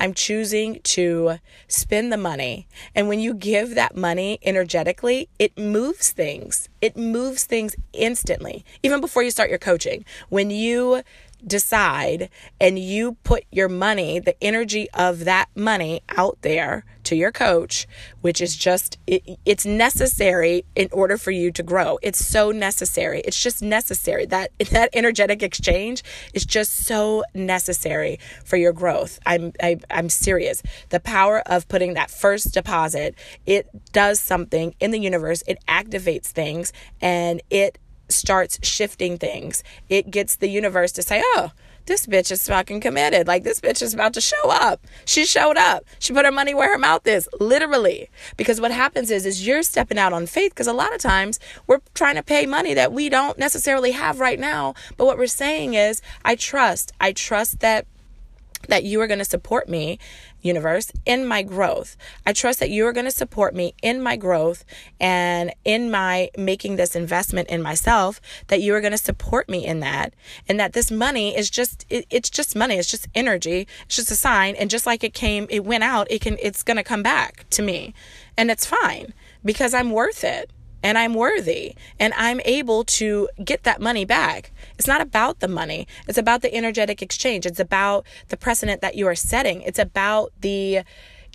I'm 0.00 0.14
choosing 0.14 0.80
to 0.82 1.38
spend 1.68 2.12
the 2.12 2.16
money. 2.16 2.66
And 2.94 3.08
when 3.08 3.20
you 3.20 3.34
give 3.34 3.74
that 3.74 3.96
money 3.96 4.38
energetically, 4.42 5.28
it 5.38 5.56
moves 5.58 6.10
things. 6.10 6.68
It 6.80 6.96
moves 6.96 7.44
things 7.44 7.76
instantly, 7.92 8.64
even 8.82 9.00
before 9.00 9.22
you 9.22 9.30
start 9.30 9.50
your 9.50 9.58
coaching. 9.58 10.04
When 10.28 10.50
you 10.50 11.02
decide 11.46 12.28
and 12.60 12.78
you 12.78 13.16
put 13.24 13.44
your 13.50 13.68
money, 13.68 14.18
the 14.18 14.36
energy 14.42 14.88
of 14.94 15.24
that 15.24 15.48
money 15.54 16.02
out 16.16 16.38
there 16.42 16.84
to 17.04 17.16
your 17.16 17.30
coach, 17.30 17.86
which 18.22 18.40
is 18.40 18.56
just, 18.56 18.98
it, 19.06 19.38
it's 19.44 19.66
necessary 19.66 20.64
in 20.74 20.88
order 20.90 21.16
for 21.16 21.30
you 21.30 21.52
to 21.52 21.62
grow. 21.62 21.98
It's 22.02 22.24
so 22.24 22.50
necessary. 22.50 23.20
It's 23.20 23.40
just 23.40 23.62
necessary. 23.62 24.26
That, 24.26 24.50
that 24.70 24.90
energetic 24.92 25.42
exchange 25.42 26.02
is 26.32 26.44
just 26.44 26.72
so 26.72 27.24
necessary 27.34 28.18
for 28.44 28.56
your 28.56 28.72
growth. 28.72 29.18
I'm, 29.26 29.52
I, 29.62 29.78
I'm 29.90 30.08
serious. 30.08 30.62
The 30.88 31.00
power 31.00 31.42
of 31.46 31.68
putting 31.68 31.94
that 31.94 32.10
first 32.10 32.54
deposit, 32.54 33.14
it 33.46 33.68
does 33.92 34.18
something 34.20 34.74
in 34.80 34.90
the 34.90 34.98
universe. 34.98 35.42
It 35.46 35.58
activates 35.68 36.26
things 36.26 36.72
and 37.00 37.42
it 37.50 37.78
starts 38.08 38.58
shifting 38.62 39.18
things. 39.18 39.62
It 39.88 40.10
gets 40.10 40.36
the 40.36 40.48
universe 40.48 40.92
to 40.92 41.02
say, 41.02 41.22
oh, 41.24 41.52
this 41.86 42.06
bitch 42.06 42.32
is 42.32 42.46
fucking 42.48 42.80
committed. 42.80 43.26
Like 43.26 43.44
this 43.44 43.60
bitch 43.60 43.82
is 43.82 43.94
about 43.94 44.14
to 44.14 44.20
show 44.20 44.50
up. 44.50 44.86
She 45.04 45.24
showed 45.24 45.56
up. 45.56 45.84
She 45.98 46.12
put 46.12 46.24
her 46.24 46.32
money 46.32 46.54
where 46.54 46.72
her 46.72 46.78
mouth 46.78 47.06
is, 47.06 47.28
literally. 47.38 48.08
Because 48.36 48.60
what 48.60 48.70
happens 48.70 49.10
is 49.10 49.26
is 49.26 49.46
you're 49.46 49.62
stepping 49.62 49.98
out 49.98 50.12
on 50.12 50.26
faith 50.26 50.52
because 50.52 50.66
a 50.66 50.72
lot 50.72 50.94
of 50.94 51.00
times 51.00 51.38
we're 51.66 51.80
trying 51.94 52.16
to 52.16 52.22
pay 52.22 52.46
money 52.46 52.74
that 52.74 52.92
we 52.92 53.08
don't 53.08 53.38
necessarily 53.38 53.92
have 53.92 54.20
right 54.20 54.40
now, 54.40 54.74
but 54.96 55.04
what 55.04 55.18
we're 55.18 55.26
saying 55.26 55.74
is 55.74 56.00
I 56.24 56.36
trust. 56.36 56.92
I 57.00 57.12
trust 57.12 57.60
that 57.60 57.86
that 58.68 58.84
you 58.84 58.98
are 59.02 59.06
going 59.06 59.18
to 59.18 59.26
support 59.26 59.68
me, 59.68 59.98
universe, 60.44 60.92
in 61.06 61.26
my 61.26 61.42
growth. 61.42 61.96
I 62.26 62.32
trust 62.32 62.60
that 62.60 62.70
you 62.70 62.86
are 62.86 62.92
going 62.92 63.06
to 63.06 63.10
support 63.10 63.54
me 63.54 63.74
in 63.82 64.02
my 64.02 64.16
growth 64.16 64.64
and 65.00 65.52
in 65.64 65.90
my 65.90 66.30
making 66.36 66.76
this 66.76 66.94
investment 66.94 67.48
in 67.48 67.62
myself, 67.62 68.20
that 68.48 68.60
you 68.60 68.74
are 68.74 68.80
going 68.80 68.92
to 68.92 68.98
support 68.98 69.48
me 69.48 69.66
in 69.66 69.80
that. 69.80 70.14
And 70.48 70.60
that 70.60 70.72
this 70.72 70.90
money 70.90 71.36
is 71.36 71.50
just, 71.50 71.86
it, 71.88 72.06
it's 72.10 72.30
just 72.30 72.54
money. 72.54 72.76
It's 72.76 72.90
just 72.90 73.08
energy. 73.14 73.66
It's 73.86 73.96
just 73.96 74.10
a 74.10 74.16
sign. 74.16 74.54
And 74.56 74.70
just 74.70 74.86
like 74.86 75.02
it 75.02 75.14
came, 75.14 75.46
it 75.50 75.64
went 75.64 75.84
out, 75.84 76.10
it 76.10 76.20
can, 76.20 76.36
it's 76.40 76.62
going 76.62 76.76
to 76.76 76.84
come 76.84 77.02
back 77.02 77.46
to 77.50 77.62
me. 77.62 77.94
And 78.36 78.50
it's 78.50 78.66
fine 78.66 79.14
because 79.44 79.74
I'm 79.74 79.90
worth 79.90 80.24
it 80.24 80.50
and 80.84 80.98
I'm 80.98 81.14
worthy 81.14 81.74
and 81.98 82.12
I'm 82.14 82.40
able 82.44 82.84
to 82.84 83.28
get 83.42 83.64
that 83.64 83.80
money 83.80 84.04
back. 84.04 84.52
It's 84.78 84.86
not 84.86 85.00
about 85.00 85.40
the 85.40 85.48
money. 85.48 85.88
It's 86.06 86.18
about 86.18 86.42
the 86.42 86.54
energetic 86.54 87.00
exchange. 87.00 87.46
It's 87.46 87.58
about 87.58 88.04
the 88.28 88.36
precedent 88.36 88.82
that 88.82 88.94
you 88.94 89.06
are 89.08 89.14
setting. 89.14 89.62
It's 89.62 89.78
about 89.78 90.32
the 90.42 90.82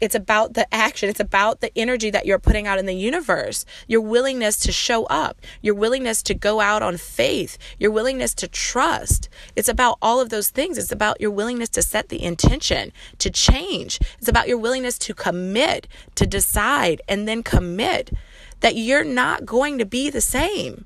it's 0.02 0.16
about 0.16 0.54
the 0.54 0.74
action. 0.74 1.10
It's 1.10 1.20
about 1.20 1.60
the 1.60 1.78
energy 1.78 2.10
that 2.10 2.26
you're 2.26 2.40
putting 2.40 2.68
out 2.68 2.80
in 2.80 2.86
the 2.86 2.94
universe. 2.94 3.66
Your 3.86 4.00
willingness 4.00 4.58
to 4.60 4.72
show 4.72 5.04
up, 5.08 5.42
your 5.62 5.76
willingness 5.76 6.24
to 6.24 6.34
go 6.34 6.62
out 6.62 6.82
on 6.82 6.96
faith, 6.96 7.58
your 7.78 7.92
willingness 7.92 8.34
to 8.36 8.48
trust. 8.48 9.28
It's 9.58 9.68
about 9.68 9.98
all 10.02 10.22
of 10.22 10.30
those 10.30 10.52
things. 10.52 10.78
It's 10.78 10.94
about 10.94 11.20
your 11.20 11.32
willingness 11.32 11.68
to 11.70 11.82
set 11.82 12.08
the 12.08 12.24
intention, 12.24 12.94
to 13.18 13.30
change. 13.30 14.00
It's 14.20 14.30
about 14.30 14.48
your 14.48 14.58
willingness 14.58 14.98
to 15.00 15.14
commit, 15.14 15.86
to 16.16 16.26
decide, 16.26 17.02
and 17.10 17.28
then 17.28 17.44
commit 17.44 18.12
that 18.62 18.76
you're 18.76 19.04
not 19.04 19.46
going 19.46 19.78
to 19.78 19.86
be 19.86 20.10
the 20.10 20.22
same. 20.22 20.86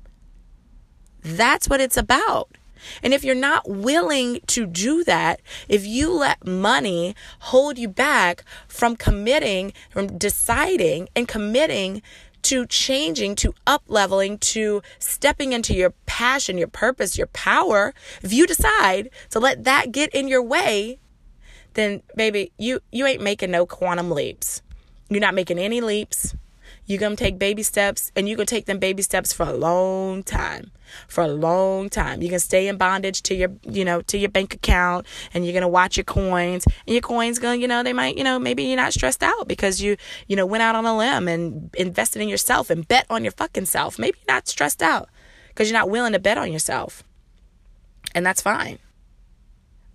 That's 1.22 1.68
what 1.68 1.80
it's 1.80 1.96
about. 1.96 2.56
And 3.02 3.14
if 3.14 3.24
you're 3.24 3.34
not 3.34 3.68
willing 3.68 4.40
to 4.48 4.66
do 4.66 5.04
that, 5.04 5.40
if 5.68 5.86
you 5.86 6.12
let 6.12 6.46
money 6.46 7.14
hold 7.40 7.78
you 7.78 7.88
back 7.88 8.44
from 8.68 8.96
committing, 8.96 9.72
from 9.90 10.18
deciding 10.18 11.08
and 11.16 11.26
committing 11.26 12.02
to 12.42 12.66
changing, 12.66 13.36
to 13.36 13.54
up 13.66 13.84
leveling, 13.88 14.36
to 14.36 14.82
stepping 14.98 15.54
into 15.54 15.74
your 15.74 15.94
passion, 16.04 16.58
your 16.58 16.68
purpose, 16.68 17.16
your 17.16 17.26
power, 17.28 17.94
if 18.22 18.34
you 18.34 18.46
decide 18.46 19.08
to 19.30 19.40
let 19.40 19.64
that 19.64 19.92
get 19.92 20.14
in 20.14 20.28
your 20.28 20.42
way, 20.42 20.98
then 21.72 22.02
baby, 22.14 22.52
you 22.58 22.80
you 22.92 23.06
ain't 23.06 23.22
making 23.22 23.50
no 23.50 23.64
quantum 23.64 24.10
leaps. 24.10 24.62
You're 25.08 25.20
not 25.20 25.34
making 25.34 25.58
any 25.58 25.80
leaps. 25.80 26.34
You're 26.86 26.98
going 26.98 27.16
to 27.16 27.22
take 27.22 27.38
baby 27.38 27.62
steps 27.62 28.12
and 28.14 28.28
you 28.28 28.36
can 28.36 28.44
take 28.46 28.66
them 28.66 28.78
baby 28.78 29.02
steps 29.02 29.32
for 29.32 29.44
a 29.44 29.52
long 29.54 30.22
time. 30.22 30.70
For 31.08 31.24
a 31.24 31.28
long 31.28 31.88
time. 31.88 32.20
You 32.20 32.28
can 32.28 32.38
stay 32.38 32.68
in 32.68 32.76
bondage 32.76 33.22
to 33.22 33.34
your, 33.34 33.52
you 33.62 33.84
know, 33.86 34.02
to 34.02 34.18
your 34.18 34.28
bank 34.28 34.54
account 34.54 35.06
and 35.32 35.44
you're 35.44 35.54
going 35.54 35.62
to 35.62 35.68
watch 35.68 35.96
your 35.96 36.04
coins 36.04 36.66
and 36.86 36.94
your 36.94 37.00
coins 37.00 37.38
gonna, 37.38 37.56
you 37.56 37.66
know, 37.66 37.82
they 37.82 37.94
might, 37.94 38.18
you 38.18 38.24
know, 38.24 38.38
maybe 38.38 38.64
you're 38.64 38.76
not 38.76 38.92
stressed 38.92 39.22
out 39.22 39.48
because 39.48 39.80
you, 39.80 39.96
you 40.28 40.36
know, 40.36 40.44
went 40.44 40.62
out 40.62 40.76
on 40.76 40.84
a 40.84 40.96
limb 40.96 41.26
and 41.26 41.74
invested 41.74 42.20
in 42.20 42.28
yourself 42.28 42.68
and 42.68 42.86
bet 42.86 43.06
on 43.08 43.24
your 43.24 43.32
fucking 43.32 43.64
self. 43.64 43.98
Maybe 43.98 44.18
you're 44.18 44.34
not 44.34 44.46
stressed 44.46 44.82
out 44.82 45.08
because 45.48 45.70
you're 45.70 45.78
not 45.78 45.90
willing 45.90 46.12
to 46.12 46.18
bet 46.18 46.36
on 46.36 46.52
yourself. 46.52 47.02
And 48.14 48.26
that's 48.26 48.42
fine. 48.42 48.78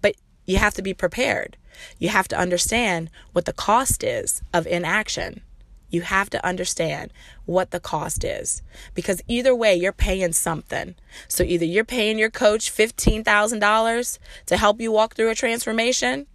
But 0.02 0.16
you 0.46 0.58
have 0.58 0.74
to 0.74 0.82
be 0.82 0.96
prepared. 0.96 1.56
You 2.00 2.10
have 2.10 2.28
to 2.30 2.38
understand 2.38 3.12
what 3.34 3.46
the 3.46 3.54
cost 3.54 4.04
is 4.04 4.42
of 4.54 4.66
inaction 4.66 5.42
you 5.90 6.02
have 6.02 6.30
to 6.30 6.46
understand 6.46 7.12
what 7.46 7.72
the 7.72 7.80
cost 7.80 8.24
is 8.24 8.62
because 8.94 9.22
either 9.28 9.56
way, 9.56 9.76
you're 9.76 9.92
paying 9.92 10.34
something. 10.34 10.96
So 11.28 11.44
either 11.44 11.66
you're 11.66 11.84
paying 11.84 12.20
your 12.20 12.30
coach 12.30 12.72
$15,000 12.72 14.20
to 14.46 14.58
help 14.58 14.82
you 14.82 14.92
walk 14.92 15.16
through 15.16 15.30
a 15.30 15.36
transformation 15.36 16.28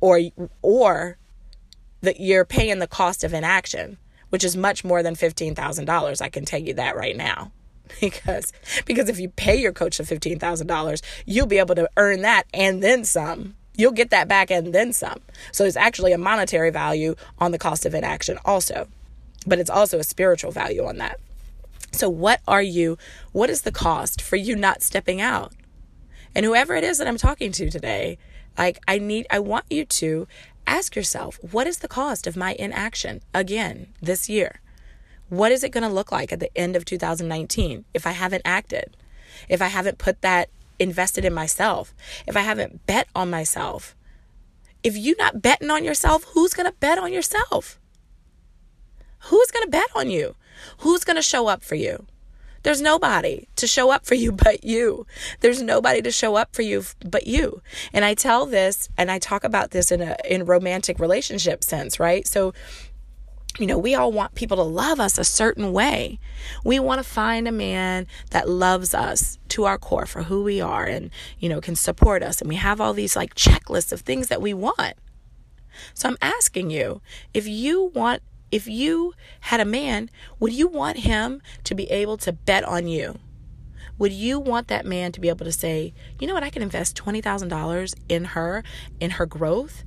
or, 0.00 0.20
or 0.62 1.18
that 2.00 2.20
you're 2.20 2.44
paying 2.44 2.78
the 2.78 2.86
cost 2.86 3.24
of 3.24 3.34
inaction, 3.34 3.98
which 4.30 4.44
is 4.44 4.56
much 4.56 4.84
more 4.84 5.02
than 5.02 5.14
$15,000. 5.14 6.22
I 6.22 6.28
can 6.28 6.44
tell 6.44 6.60
you 6.60 6.74
that 6.74 6.96
right 6.96 7.16
now. 7.16 7.52
Because 8.00 8.52
because 8.86 9.08
if 9.08 9.18
you 9.18 9.28
pay 9.28 9.56
your 9.56 9.72
coach 9.72 9.98
the 9.98 10.04
$15,000, 10.04 11.02
you'll 11.26 11.46
be 11.46 11.58
able 11.58 11.74
to 11.74 11.90
earn 11.96 12.22
that 12.22 12.44
and 12.54 12.80
then 12.80 13.04
some 13.04 13.56
you'll 13.80 13.92
get 13.92 14.10
that 14.10 14.28
back 14.28 14.50
and 14.50 14.72
then 14.74 14.92
some. 14.92 15.20
So 15.52 15.64
it's 15.64 15.76
actually 15.76 16.12
a 16.12 16.18
monetary 16.18 16.70
value 16.70 17.16
on 17.38 17.50
the 17.50 17.58
cost 17.58 17.86
of 17.86 17.94
inaction 17.94 18.38
also, 18.44 18.88
but 19.46 19.58
it's 19.58 19.70
also 19.70 19.98
a 19.98 20.04
spiritual 20.04 20.52
value 20.52 20.84
on 20.84 20.98
that. 20.98 21.18
So, 21.92 22.08
what 22.08 22.40
are 22.46 22.62
you, 22.62 22.98
what 23.32 23.50
is 23.50 23.62
the 23.62 23.72
cost 23.72 24.22
for 24.22 24.36
you 24.36 24.54
not 24.54 24.82
stepping 24.82 25.20
out? 25.20 25.52
And 26.34 26.46
whoever 26.46 26.76
it 26.76 26.84
is 26.84 26.98
that 26.98 27.08
I'm 27.08 27.16
talking 27.16 27.50
to 27.52 27.68
today, 27.68 28.16
like, 28.56 28.78
I 28.86 28.98
need, 28.98 29.26
I 29.30 29.40
want 29.40 29.64
you 29.70 29.84
to 29.84 30.28
ask 30.66 30.94
yourself, 30.94 31.38
what 31.50 31.66
is 31.66 31.78
the 31.78 31.88
cost 31.88 32.28
of 32.28 32.36
my 32.36 32.54
inaction 32.58 33.22
again 33.34 33.88
this 34.00 34.28
year? 34.28 34.60
What 35.28 35.50
is 35.50 35.64
it 35.64 35.70
going 35.70 35.82
to 35.82 35.92
look 35.92 36.12
like 36.12 36.32
at 36.32 36.38
the 36.38 36.56
end 36.56 36.76
of 36.76 36.84
2019 36.84 37.84
if 37.92 38.06
I 38.06 38.12
haven't 38.12 38.42
acted? 38.44 38.96
If 39.48 39.60
I 39.60 39.66
haven't 39.66 39.98
put 39.98 40.22
that 40.22 40.48
invested 40.80 41.24
in 41.24 41.32
myself, 41.32 41.94
if 42.26 42.36
I 42.36 42.40
haven't 42.40 42.86
bet 42.86 43.06
on 43.14 43.30
myself, 43.30 43.94
if 44.82 44.96
you're 44.96 45.16
not 45.16 45.42
betting 45.42 45.70
on 45.70 45.84
yourself, 45.84 46.24
who's 46.32 46.54
going 46.54 46.66
to 46.66 46.76
bet 46.80 46.98
on 46.98 47.12
yourself? 47.12 47.78
Who's 49.24 49.50
going 49.50 49.64
to 49.64 49.70
bet 49.70 49.88
on 49.94 50.10
you? 50.10 50.34
Who's 50.78 51.04
going 51.04 51.16
to 51.16 51.22
show 51.22 51.46
up 51.46 51.62
for 51.62 51.74
you? 51.74 52.06
There's 52.62 52.80
nobody 52.80 53.48
to 53.56 53.66
show 53.66 53.90
up 53.90 54.06
for 54.06 54.14
you 54.24 54.32
but 54.32 54.64
you. 54.64 55.06
There's 55.40 55.62
nobody 55.62 56.02
to 56.02 56.10
show 56.10 56.36
up 56.36 56.54
for 56.54 56.62
you 56.62 56.84
but 57.04 57.26
you. 57.26 57.62
And 57.92 58.04
I 58.04 58.14
tell 58.14 58.46
this 58.46 58.88
and 58.96 59.10
I 59.10 59.18
talk 59.18 59.44
about 59.44 59.70
this 59.70 59.90
in 59.90 60.00
a 60.00 60.16
in 60.28 60.44
romantic 60.44 60.98
relationship 60.98 61.62
sense, 61.62 62.00
right? 62.00 62.26
So 62.26 62.54
you 63.58 63.66
know, 63.66 63.78
we 63.78 63.94
all 63.94 64.12
want 64.12 64.34
people 64.34 64.56
to 64.56 64.62
love 64.62 65.00
us 65.00 65.18
a 65.18 65.24
certain 65.24 65.72
way. 65.72 66.18
We 66.64 66.78
want 66.78 67.02
to 67.02 67.08
find 67.08 67.48
a 67.48 67.52
man 67.52 68.06
that 68.30 68.48
loves 68.48 68.94
us 68.94 69.38
to 69.48 69.64
our 69.64 69.78
core 69.78 70.06
for 70.06 70.24
who 70.24 70.44
we 70.44 70.60
are 70.60 70.84
and, 70.84 71.10
you 71.38 71.48
know, 71.48 71.60
can 71.60 71.74
support 71.74 72.22
us. 72.22 72.40
And 72.40 72.48
we 72.48 72.56
have 72.56 72.80
all 72.80 72.92
these 72.92 73.16
like 73.16 73.34
checklists 73.34 73.92
of 73.92 74.00
things 74.00 74.28
that 74.28 74.40
we 74.40 74.54
want. 74.54 74.94
So 75.94 76.08
I'm 76.08 76.18
asking 76.20 76.70
you 76.70 77.00
if 77.34 77.46
you 77.46 77.90
want, 77.94 78.22
if 78.50 78.66
you 78.66 79.14
had 79.40 79.60
a 79.60 79.64
man, 79.64 80.10
would 80.38 80.52
you 80.52 80.68
want 80.68 80.98
him 80.98 81.40
to 81.64 81.74
be 81.74 81.90
able 81.90 82.16
to 82.18 82.32
bet 82.32 82.64
on 82.64 82.86
you? 82.86 83.18
Would 83.98 84.12
you 84.12 84.40
want 84.40 84.68
that 84.68 84.86
man 84.86 85.12
to 85.12 85.20
be 85.20 85.28
able 85.28 85.44
to 85.44 85.52
say, 85.52 85.92
you 86.18 86.26
know 86.26 86.32
what, 86.32 86.42
I 86.42 86.48
can 86.48 86.62
invest 86.62 86.96
$20,000 86.96 87.94
in 88.08 88.24
her, 88.24 88.64
in 88.98 89.10
her 89.12 89.26
growth, 89.26 89.84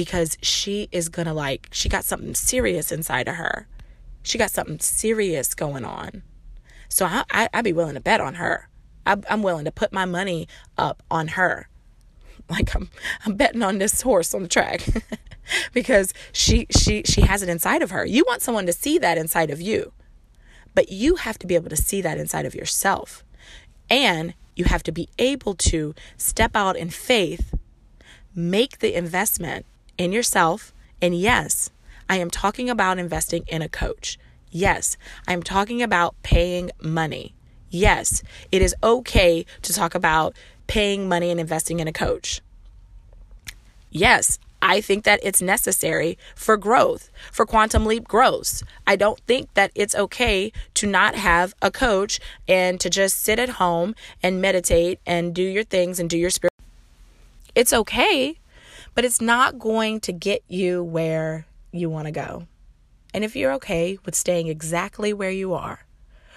because 0.00 0.38
she 0.40 0.88
is 0.92 1.10
gonna 1.10 1.34
like, 1.34 1.68
she 1.72 1.86
got 1.86 2.06
something 2.06 2.34
serious 2.34 2.90
inside 2.90 3.28
of 3.28 3.34
her. 3.34 3.66
She 4.22 4.38
got 4.38 4.50
something 4.50 4.78
serious 4.78 5.52
going 5.52 5.84
on. 5.84 6.22
So 6.88 7.04
I, 7.04 7.24
I, 7.30 7.50
would 7.56 7.66
be 7.66 7.74
willing 7.74 7.96
to 7.96 8.00
bet 8.00 8.18
on 8.18 8.36
her. 8.36 8.70
I, 9.04 9.18
I'm 9.28 9.42
willing 9.42 9.66
to 9.66 9.70
put 9.70 9.92
my 9.92 10.06
money 10.06 10.48
up 10.78 11.02
on 11.10 11.28
her. 11.28 11.68
Like 12.48 12.74
I'm, 12.74 12.88
I'm 13.24 13.34
betting 13.36 13.62
on 13.62 13.78
this 13.78 14.00
horse 14.00 14.34
on 14.34 14.42
the 14.42 14.48
track 14.48 14.84
because 15.72 16.12
she, 16.32 16.66
she, 16.70 17.02
she 17.04 17.20
has 17.20 17.42
it 17.42 17.48
inside 17.48 17.80
of 17.80 17.92
her. 17.92 18.04
You 18.04 18.24
want 18.26 18.42
someone 18.42 18.66
to 18.66 18.72
see 18.72 18.98
that 18.98 19.18
inside 19.18 19.50
of 19.50 19.60
you, 19.60 19.92
but 20.74 20.90
you 20.90 21.16
have 21.16 21.38
to 21.40 21.46
be 21.46 21.54
able 21.54 21.68
to 21.68 21.76
see 21.76 22.00
that 22.00 22.18
inside 22.18 22.46
of 22.46 22.54
yourself. 22.54 23.22
And 23.88 24.34
you 24.56 24.64
have 24.64 24.82
to 24.84 24.90
be 24.90 25.10
able 25.18 25.54
to 25.56 25.94
step 26.16 26.56
out 26.56 26.76
in 26.76 26.90
faith, 26.90 27.54
make 28.34 28.78
the 28.80 28.96
investment, 28.96 29.64
in 30.00 30.12
yourself. 30.12 30.72
And 31.02 31.14
yes, 31.14 31.68
I 32.08 32.16
am 32.16 32.30
talking 32.30 32.70
about 32.70 32.98
investing 32.98 33.44
in 33.48 33.60
a 33.60 33.68
coach. 33.68 34.18
Yes, 34.50 34.96
I'm 35.28 35.42
talking 35.42 35.82
about 35.82 36.14
paying 36.22 36.70
money. 36.80 37.34
Yes, 37.68 38.22
it 38.50 38.62
is 38.62 38.74
okay 38.82 39.44
to 39.60 39.72
talk 39.74 39.94
about 39.94 40.34
paying 40.66 41.06
money 41.06 41.30
and 41.30 41.38
investing 41.38 41.80
in 41.80 41.86
a 41.86 41.92
coach. 41.92 42.40
Yes, 43.90 44.38
I 44.62 44.80
think 44.80 45.04
that 45.04 45.20
it's 45.22 45.42
necessary 45.42 46.16
for 46.34 46.56
growth, 46.56 47.10
for 47.30 47.44
quantum 47.44 47.84
leap 47.84 48.08
growth. 48.08 48.62
I 48.86 48.96
don't 48.96 49.20
think 49.26 49.52
that 49.52 49.70
it's 49.74 49.94
okay 49.94 50.50
to 50.74 50.86
not 50.86 51.14
have 51.14 51.54
a 51.60 51.70
coach 51.70 52.20
and 52.48 52.80
to 52.80 52.88
just 52.88 53.20
sit 53.20 53.38
at 53.38 53.50
home 53.50 53.94
and 54.22 54.40
meditate 54.40 54.98
and 55.06 55.34
do 55.34 55.42
your 55.42 55.64
things 55.64 56.00
and 56.00 56.08
do 56.08 56.16
your 56.16 56.30
spirit. 56.30 56.52
It's 57.54 57.74
okay, 57.74 58.38
but 58.94 59.04
it's 59.04 59.20
not 59.20 59.58
going 59.58 60.00
to 60.00 60.12
get 60.12 60.42
you 60.48 60.82
where 60.82 61.46
you 61.72 61.88
want 61.88 62.06
to 62.06 62.12
go. 62.12 62.46
And 63.12 63.24
if 63.24 63.34
you're 63.34 63.52
okay 63.54 63.98
with 64.04 64.14
staying 64.14 64.48
exactly 64.48 65.12
where 65.12 65.30
you 65.30 65.52
are 65.54 65.86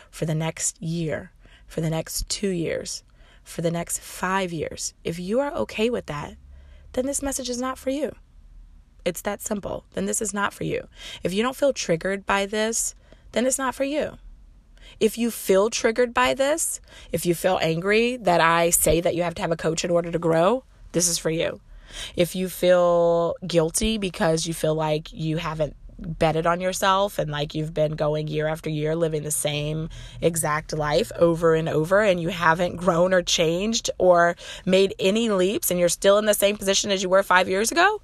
for 0.09 0.25
the 0.25 0.35
next 0.35 0.81
year, 0.81 1.31
for 1.67 1.81
the 1.81 1.89
next 1.89 2.27
two 2.29 2.49
years, 2.49 3.03
for 3.43 3.61
the 3.61 3.71
next 3.71 3.99
five 3.99 4.51
years, 4.51 4.93
if 5.03 5.19
you 5.19 5.39
are 5.39 5.53
okay 5.53 5.89
with 5.89 6.05
that, 6.07 6.35
then 6.93 7.05
this 7.05 7.21
message 7.21 7.49
is 7.49 7.59
not 7.59 7.77
for 7.77 7.89
you. 7.89 8.15
It's 9.05 9.21
that 9.21 9.41
simple. 9.41 9.85
Then 9.93 10.05
this 10.05 10.21
is 10.21 10.33
not 10.33 10.53
for 10.53 10.63
you. 10.63 10.87
If 11.23 11.33
you 11.33 11.43
don't 11.43 11.55
feel 11.55 11.73
triggered 11.73 12.25
by 12.25 12.45
this, 12.45 12.95
then 13.33 13.45
it's 13.45 13.57
not 13.57 13.75
for 13.75 13.83
you. 13.83 14.17
If 14.99 15.17
you 15.17 15.31
feel 15.31 15.69
triggered 15.69 16.13
by 16.13 16.33
this, 16.33 16.79
if 17.11 17.25
you 17.25 17.35
feel 17.35 17.59
angry 17.61 18.17
that 18.17 18.41
I 18.41 18.69
say 18.69 19.01
that 19.01 19.15
you 19.15 19.23
have 19.23 19.35
to 19.35 19.41
have 19.41 19.51
a 19.51 19.57
coach 19.57 19.83
in 19.83 19.91
order 19.91 20.11
to 20.11 20.19
grow, 20.19 20.63
this 20.91 21.07
is 21.07 21.17
for 21.17 21.29
you. 21.29 21.59
If 22.15 22.35
you 22.35 22.49
feel 22.49 23.35
guilty 23.45 23.97
because 23.97 24.45
you 24.45 24.53
feel 24.53 24.75
like 24.75 25.11
you 25.13 25.37
haven't 25.37 25.75
betted 25.99 26.45
on 26.45 26.59
yourself 26.59 27.19
and 27.19 27.31
like 27.31 27.53
you've 27.53 27.73
been 27.73 27.95
going 27.95 28.27
year 28.27 28.47
after 28.47 28.69
year 28.69 28.95
living 28.95 29.23
the 29.23 29.31
same 29.31 29.89
exact 30.21 30.73
life 30.73 31.11
over 31.17 31.55
and 31.55 31.69
over 31.69 32.01
and 32.01 32.19
you 32.19 32.29
haven't 32.29 32.75
grown 32.75 33.13
or 33.13 33.21
changed 33.21 33.89
or 33.97 34.35
made 34.65 34.93
any 34.99 35.29
leaps 35.29 35.71
and 35.71 35.79
you're 35.79 35.89
still 35.89 36.17
in 36.17 36.25
the 36.25 36.33
same 36.33 36.57
position 36.57 36.91
as 36.91 37.03
you 37.03 37.09
were 37.09 37.23
5 37.23 37.47
years 37.47 37.71
ago, 37.71 38.01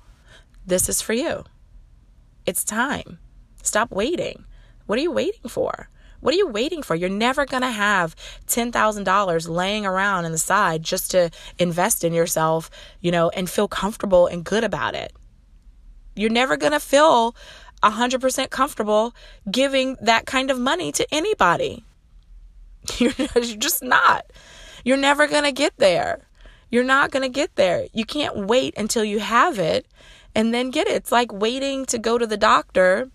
this 0.66 0.88
is 0.88 1.02
for 1.02 1.14
you. 1.14 1.44
It's 2.46 2.64
time. 2.64 3.20
Stop 3.64 3.92
waiting. 3.92 4.46
What 4.86 4.98
are 4.98 5.02
you 5.04 5.12
waiting 5.12 5.50
for? 5.50 5.90
What 6.20 6.34
are 6.34 6.38
you 6.38 6.48
waiting 6.48 6.84
for? 6.84 6.96
You're 6.96 7.10
never 7.10 7.46
going 7.46 7.62
to 7.62 7.72
have 7.72 8.16
$10,000 8.48 9.50
laying 9.50 9.86
around 9.86 10.26
in 10.26 10.32
the 10.32 10.38
side 10.38 10.84
just 10.84 11.12
to 11.12 11.30
invest 11.58 12.04
in 12.04 12.14
yourself, 12.14 12.70
you 13.02 13.12
know, 13.12 13.30
and 13.30 13.50
feel 13.50 13.68
comfortable 13.68 14.28
and 14.28 14.44
good 14.44 14.64
about 14.64 14.96
it. 14.96 15.14
You're 16.16 16.30
never 16.30 16.58
going 16.58 16.74
to 16.74 16.80
feel 16.80 17.36
100% 17.84 18.50
comfortable 18.50 19.16
giving 19.50 19.96
that 20.02 20.26
kind 20.26 20.52
of 20.52 20.60
money 20.60 20.92
to 20.92 21.08
anybody. 21.14 21.86
You're, 22.98 23.12
just 23.58 23.84
not. 23.84 24.26
You're 24.84 24.98
never 24.98 25.28
going 25.28 25.44
to 25.44 25.52
get 25.52 25.78
there. 25.78 26.28
You're 26.72 26.84
not 26.84 27.12
going 27.12 27.24
to 27.24 27.30
get 27.30 27.56
there. 27.56 27.88
You 27.94 28.06
can't 28.06 28.48
wait 28.48 28.78
until 28.78 29.04
you 29.04 29.20
have 29.20 29.60
it 29.60 29.86
and 30.36 30.54
then 30.54 30.70
get 30.70 30.88
it. 30.88 30.94
It's 30.94 31.12
like 31.12 31.32
waiting 31.32 31.86
to 31.88 31.98
go 31.98 32.18
to 32.18 32.28
the 32.28 32.38
doctor 32.38 33.10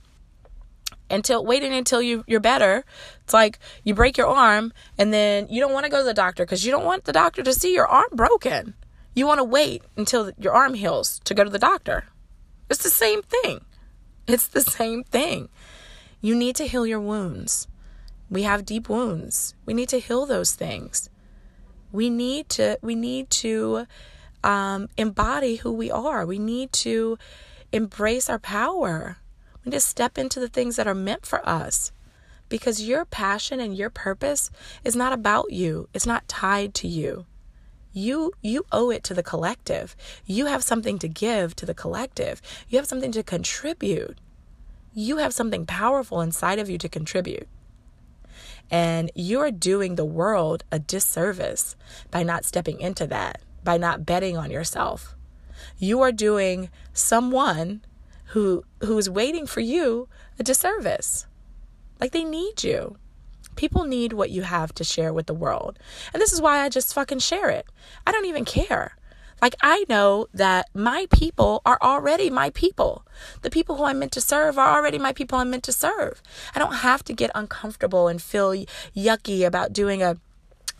until 1.11 1.45
waiting 1.45 1.73
until 1.73 2.03
you 2.03 2.25
you're 2.27 2.41
better. 2.41 2.85
It's 3.23 3.35
like 3.35 3.59
you 3.83 3.95
break 3.95 4.17
your 4.17 4.27
arm 4.27 4.73
and 4.99 5.13
then 5.13 5.47
you 5.51 5.61
don't 5.61 5.73
want 5.73 5.85
to 5.85 5.91
go 5.91 5.99
to 5.99 6.05
the 6.05 6.15
doctor 6.15 6.47
cuz 6.47 6.65
you 6.65 6.71
don't 6.71 6.85
want 6.85 7.05
the 7.05 7.13
doctor 7.13 7.43
to 7.43 7.53
see 7.53 7.75
your 7.75 7.87
arm 7.87 8.09
broken. 8.13 8.75
You 9.15 9.27
want 9.27 9.39
to 9.39 9.45
wait 9.45 9.83
until 9.97 10.33
your 10.39 10.53
arm 10.53 10.75
heals 10.75 11.21
to 11.25 11.35
go 11.35 11.45
to 11.45 11.51
the 11.51 11.59
doctor. 11.59 12.05
It's 12.69 12.83
the 12.83 12.91
same 12.91 13.23
thing. 13.23 13.65
It's 14.27 14.47
the 14.47 14.63
same 14.63 15.05
thing. 15.05 15.49
You 16.21 16.35
need 16.35 16.57
to 16.57 16.67
heal 16.67 16.87
your 16.87 17.01
wounds. 17.01 17.69
We 18.31 18.43
have 18.43 18.65
deep 18.65 18.89
wounds. 18.89 19.55
We 19.67 19.75
need 19.75 19.91
to 19.91 20.01
heal 20.01 20.27
those 20.27 20.53
things. 20.53 21.11
We 21.93 22.11
need 22.11 22.49
to 22.51 22.79
we 22.83 22.95
need 22.95 23.31
to 23.45 23.87
um, 24.43 24.89
embody 24.97 25.57
who 25.57 25.73
we 25.73 25.91
are. 25.91 26.27
We 26.27 26.39
need 26.39 26.73
to 26.73 27.19
embrace 27.73 28.29
our 28.29 28.39
power. 28.39 29.19
We 29.65 29.71
need 29.71 29.77
to 29.77 29.81
step 29.81 30.19
into 30.19 30.41
the 30.41 30.49
things 30.49 30.77
that 30.77 30.87
are 30.87 30.95
meant 30.95 31.25
for 31.25 31.47
us 31.49 31.93
because 32.49 32.87
your 32.87 33.05
passion 33.05 33.61
and 33.61 33.77
your 33.77 33.91
purpose 33.91 34.51
is 34.85 34.95
not 34.95 35.13
about 35.13 35.53
you. 35.53 35.89
It's 35.95 36.07
not 36.07 36.29
tied 36.29 36.75
to 36.75 36.89
you. 36.89 37.27
You 37.93 38.33
you 38.43 38.67
owe 38.73 38.91
it 38.91 39.05
to 39.05 39.15
the 39.15 39.23
collective. 39.23 39.97
You 40.27 40.47
have 40.47 40.65
something 40.65 40.99
to 40.99 41.09
give 41.09 41.55
to 41.57 41.67
the 41.67 41.75
collective. 41.75 42.43
You 42.69 42.79
have 42.79 42.89
something 42.89 43.13
to 43.13 43.23
contribute. 43.23 44.19
You 44.93 45.19
have 45.19 45.33
something 45.33 45.65
powerful 45.65 46.21
inside 46.21 46.59
of 46.59 46.69
you 46.69 46.77
to 46.79 46.89
contribute. 46.89 47.49
And 48.71 49.11
you're 49.15 49.51
doing 49.53 49.95
the 49.95 50.05
world 50.05 50.65
a 50.73 50.79
disservice 50.79 51.77
by 52.11 52.23
not 52.23 52.45
stepping 52.45 52.81
into 52.81 53.07
that, 53.07 53.41
by 53.63 53.77
not 53.77 54.05
betting 54.05 54.37
on 54.37 54.51
yourself. 54.51 55.15
You 55.79 56.01
are 56.01 56.13
doing 56.13 56.71
someone 56.93 57.83
who 58.35 58.65
who 58.81 58.99
is 58.99 59.09
waiting 59.09 59.47
for 59.47 59.61
you 59.61 60.09
a 60.41 60.43
disservice. 60.43 61.27
Like 62.01 62.11
they 62.11 62.25
need 62.25 62.65
you. 62.65 62.97
People 63.55 63.85
need 63.85 64.13
what 64.13 64.31
you 64.31 64.43
have 64.43 64.75
to 64.75 64.83
share 64.83 65.13
with 65.13 65.27
the 65.27 65.35
world. 65.35 65.79
And 66.13 66.21
this 66.21 66.33
is 66.33 66.41
why 66.41 66.59
I 66.59 66.69
just 66.69 66.93
fucking 66.93 67.21
share 67.21 67.49
it. 67.51 67.67
I 68.05 68.11
don't 68.11 68.27
even 68.27 68.45
care. 68.45 68.97
Like, 69.41 69.55
I 69.63 69.85
know 69.89 70.27
that 70.33 70.67
my 70.75 71.07
people 71.13 71.63
are 71.65 71.79
already 71.81 72.31
my 72.31 72.51
people. 72.51 73.07
The 73.43 73.51
people 73.51 73.77
who 73.77 73.85
I'm 73.85 73.99
meant 73.99 74.13
to 74.13 74.21
serve 74.21 74.59
are 74.59 74.75
already 74.75 74.99
my 74.99 75.13
people 75.13 75.39
I'm 75.39 75.51
meant 75.51 75.65
to 75.65 75.73
serve. 75.73 76.21
I 76.55 76.59
don't 76.59 76.77
have 76.77 77.05
to 77.05 77.13
get 77.13 77.31
uncomfortable 77.35 78.09
and 78.09 78.21
feel 78.21 78.51
yucky 78.97 79.47
about 79.47 79.73
doing 79.73 80.03
a 80.03 80.17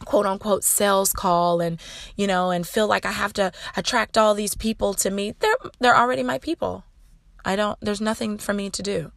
quote 0.05 0.27
unquote 0.27 0.65
sales 0.65 1.13
call 1.13 1.61
and 1.61 1.81
you 2.17 2.27
know 2.27 2.51
and 2.51 2.67
feel 2.67 2.89
like 2.89 3.07
I 3.07 3.13
have 3.13 3.33
to 3.35 3.53
attract 3.77 4.19
all 4.19 4.35
these 4.35 4.57
people 4.57 4.93
to 4.95 5.11
me 5.11 5.35
they're 5.39 5.57
they're 5.79 5.97
already 5.97 6.23
my 6.23 6.37
people 6.39 6.85
I 7.45 7.57
don't 7.57 7.79
there's 7.81 8.01
nothing 8.01 8.39
for 8.39 8.55
me 8.55 8.71
to 8.71 8.83
do 8.83 9.13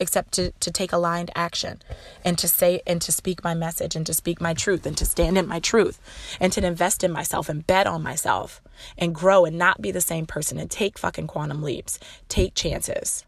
except 0.00 0.32
to, 0.32 0.50
to 0.52 0.70
take 0.70 0.92
aligned 0.92 1.30
action 1.34 1.80
and 2.24 2.38
to 2.38 2.48
say 2.48 2.80
and 2.86 3.02
to 3.02 3.12
speak 3.12 3.44
my 3.44 3.54
message 3.54 3.94
and 3.94 4.06
to 4.06 4.14
speak 4.14 4.40
my 4.40 4.54
truth 4.54 4.86
and 4.86 4.96
to 4.96 5.04
stand 5.04 5.36
in 5.36 5.46
my 5.46 5.60
truth 5.60 6.00
and 6.40 6.52
to 6.54 6.66
invest 6.66 7.04
in 7.04 7.12
myself 7.12 7.50
and 7.50 7.66
bet 7.66 7.86
on 7.86 8.02
myself 8.02 8.62
and 8.96 9.14
grow 9.14 9.44
and 9.44 9.58
not 9.58 9.82
be 9.82 9.90
the 9.90 10.00
same 10.00 10.24
person 10.26 10.58
and 10.58 10.70
take 10.70 10.98
fucking 10.98 11.26
quantum 11.26 11.62
leaps. 11.62 11.98
Take 12.28 12.54
chances. 12.54 13.26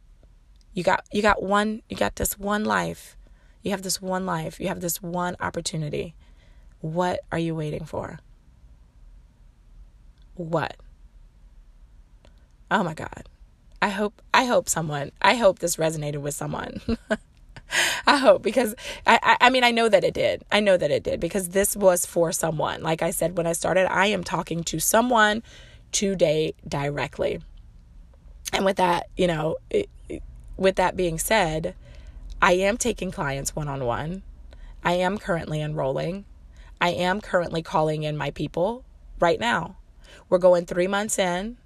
You 0.72 0.82
got 0.82 1.04
you 1.12 1.20
got 1.20 1.42
one 1.42 1.82
you 1.90 1.96
got 1.96 2.16
this 2.16 2.38
one 2.38 2.64
life. 2.64 3.16
You 3.62 3.70
have 3.70 3.82
this 3.82 4.00
one 4.00 4.24
life. 4.24 4.58
You 4.58 4.68
have 4.68 4.80
this 4.80 5.02
one 5.02 5.36
opportunity. 5.40 6.14
What 6.80 7.20
are 7.30 7.38
you 7.38 7.54
waiting 7.54 7.84
for? 7.84 8.18
What? 10.34 10.76
Oh 12.70 12.82
my 12.82 12.94
god 12.94 13.28
I 13.82 13.88
hope 13.88 14.22
I 14.32 14.44
hope 14.44 14.68
someone 14.68 15.10
I 15.20 15.34
hope 15.34 15.58
this 15.58 15.76
resonated 15.76 16.18
with 16.18 16.34
someone. 16.34 16.80
I 18.06 18.16
hope 18.16 18.42
because 18.42 18.76
I, 19.04 19.18
I, 19.20 19.36
I 19.46 19.50
mean 19.50 19.64
I 19.64 19.72
know 19.72 19.88
that 19.88 20.04
it 20.04 20.14
did. 20.14 20.44
I 20.52 20.60
know 20.60 20.76
that 20.76 20.92
it 20.92 21.02
did 21.02 21.18
because 21.18 21.48
this 21.48 21.76
was 21.76 22.06
for 22.06 22.30
someone. 22.30 22.82
Like 22.82 23.02
I 23.02 23.10
said 23.10 23.36
when 23.36 23.46
I 23.46 23.52
started, 23.52 23.92
I 23.92 24.06
am 24.06 24.22
talking 24.22 24.62
to 24.64 24.78
someone 24.78 25.42
today 25.90 26.54
directly. 26.66 27.40
And 28.52 28.64
with 28.64 28.76
that, 28.76 29.08
you 29.16 29.26
know, 29.26 29.56
it, 29.68 29.88
with 30.56 30.76
that 30.76 30.96
being 30.96 31.18
said, 31.18 31.74
I 32.40 32.52
am 32.52 32.76
taking 32.76 33.10
clients 33.10 33.56
one 33.56 33.66
on 33.66 33.84
one. 33.84 34.22
I 34.84 34.92
am 34.92 35.18
currently 35.18 35.60
enrolling. 35.60 36.24
I 36.80 36.90
am 36.90 37.20
currently 37.20 37.62
calling 37.62 38.04
in 38.04 38.16
my 38.16 38.30
people 38.30 38.84
right 39.18 39.40
now. 39.40 39.76
We're 40.28 40.38
going 40.38 40.66
3 40.66 40.86
months 40.86 41.18
in. 41.18 41.56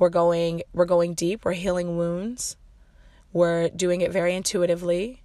We're 0.00 0.08
going 0.08 0.62
we're 0.72 0.86
going 0.86 1.12
deep, 1.12 1.44
we're 1.44 1.52
healing 1.52 1.98
wounds. 1.98 2.56
We're 3.34 3.68
doing 3.68 4.00
it 4.00 4.10
very 4.10 4.34
intuitively. 4.34 5.22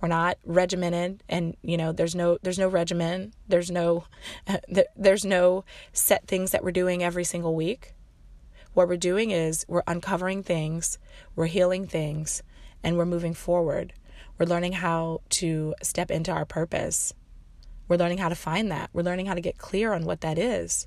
We're 0.00 0.08
not 0.08 0.38
regimented 0.42 1.22
and 1.28 1.54
you 1.60 1.76
know 1.76 1.92
there's 1.92 2.14
no 2.14 2.38
there's 2.40 2.58
no 2.58 2.66
regimen. 2.66 3.34
There's 3.46 3.70
no 3.70 4.06
there's 4.96 5.26
no 5.26 5.66
set 5.92 6.26
things 6.26 6.52
that 6.52 6.64
we're 6.64 6.72
doing 6.72 7.04
every 7.04 7.24
single 7.24 7.54
week. 7.54 7.92
What 8.72 8.88
we're 8.88 8.96
doing 8.96 9.32
is 9.32 9.66
we're 9.68 9.82
uncovering 9.86 10.42
things, 10.42 10.98
we're 11.34 11.46
healing 11.46 11.86
things, 11.86 12.42
and 12.82 12.96
we're 12.96 13.04
moving 13.04 13.34
forward. 13.34 13.92
We're 14.38 14.46
learning 14.46 14.72
how 14.72 15.20
to 15.30 15.74
step 15.82 16.10
into 16.10 16.32
our 16.32 16.46
purpose. 16.46 17.12
We're 17.86 17.96
learning 17.96 18.18
how 18.18 18.30
to 18.30 18.34
find 18.34 18.70
that. 18.70 18.88
We're 18.94 19.02
learning 19.02 19.26
how 19.26 19.34
to 19.34 19.42
get 19.42 19.58
clear 19.58 19.92
on 19.92 20.06
what 20.06 20.22
that 20.22 20.38
is. 20.38 20.86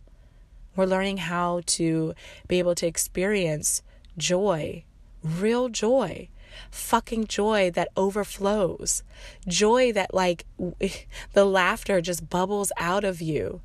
We're 0.79 0.85
learning 0.85 1.17
how 1.17 1.59
to 1.65 2.13
be 2.47 2.57
able 2.57 2.73
to 2.75 2.87
experience 2.87 3.83
joy, 4.17 4.85
real 5.21 5.67
joy, 5.67 6.29
fucking 6.71 7.27
joy 7.27 7.69
that 7.71 7.89
overflows, 7.97 9.03
joy 9.45 9.91
that, 9.91 10.13
like, 10.13 10.45
the 11.33 11.43
laughter 11.43 11.99
just 11.99 12.29
bubbles 12.29 12.71
out 12.77 13.03
of 13.03 13.21
you, 13.21 13.59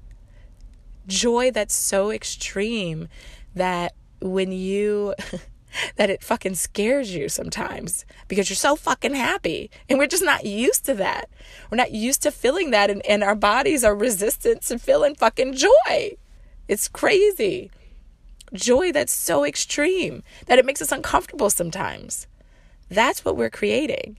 joy 1.07 1.53
that's 1.53 1.77
so 1.77 2.11
extreme 2.11 3.07
that 3.55 3.95
when 4.21 4.51
you. 4.51 5.15
that 5.97 6.09
it 6.09 6.23
fucking 6.23 6.55
scares 6.55 7.17
you 7.17 7.29
sometimes 7.29 8.05
because 8.29 8.49
you're 8.49 8.55
so 8.55 8.77
fucking 8.77 9.15
happy. 9.15 9.73
And 9.89 9.99
we're 9.99 10.07
just 10.07 10.23
not 10.23 10.45
used 10.45 10.85
to 10.85 10.95
that. 10.95 11.29
We're 11.69 11.77
not 11.77 11.91
used 11.91 12.23
to 12.23 12.31
feeling 12.31 12.71
that, 12.71 12.91
and, 12.91 13.05
and 13.05 13.25
our 13.25 13.35
bodies 13.35 13.83
are 13.83 13.95
resistant 13.95 14.63
to 14.63 14.79
feeling 14.79 15.17
fucking 15.17 15.55
joy. 15.55 16.17
It's 16.69 16.89
crazy. 16.89 17.71
Joy 18.53 18.93
that's 18.93 19.13
so 19.13 19.45
extreme 19.45 20.23
that 20.47 20.59
it 20.59 20.65
makes 20.65 20.81
us 20.81 20.93
uncomfortable 20.93 21.51
sometimes. 21.51 22.27
That's 22.89 23.25
what 23.25 23.37
we're 23.37 23.51
creating. 23.51 24.19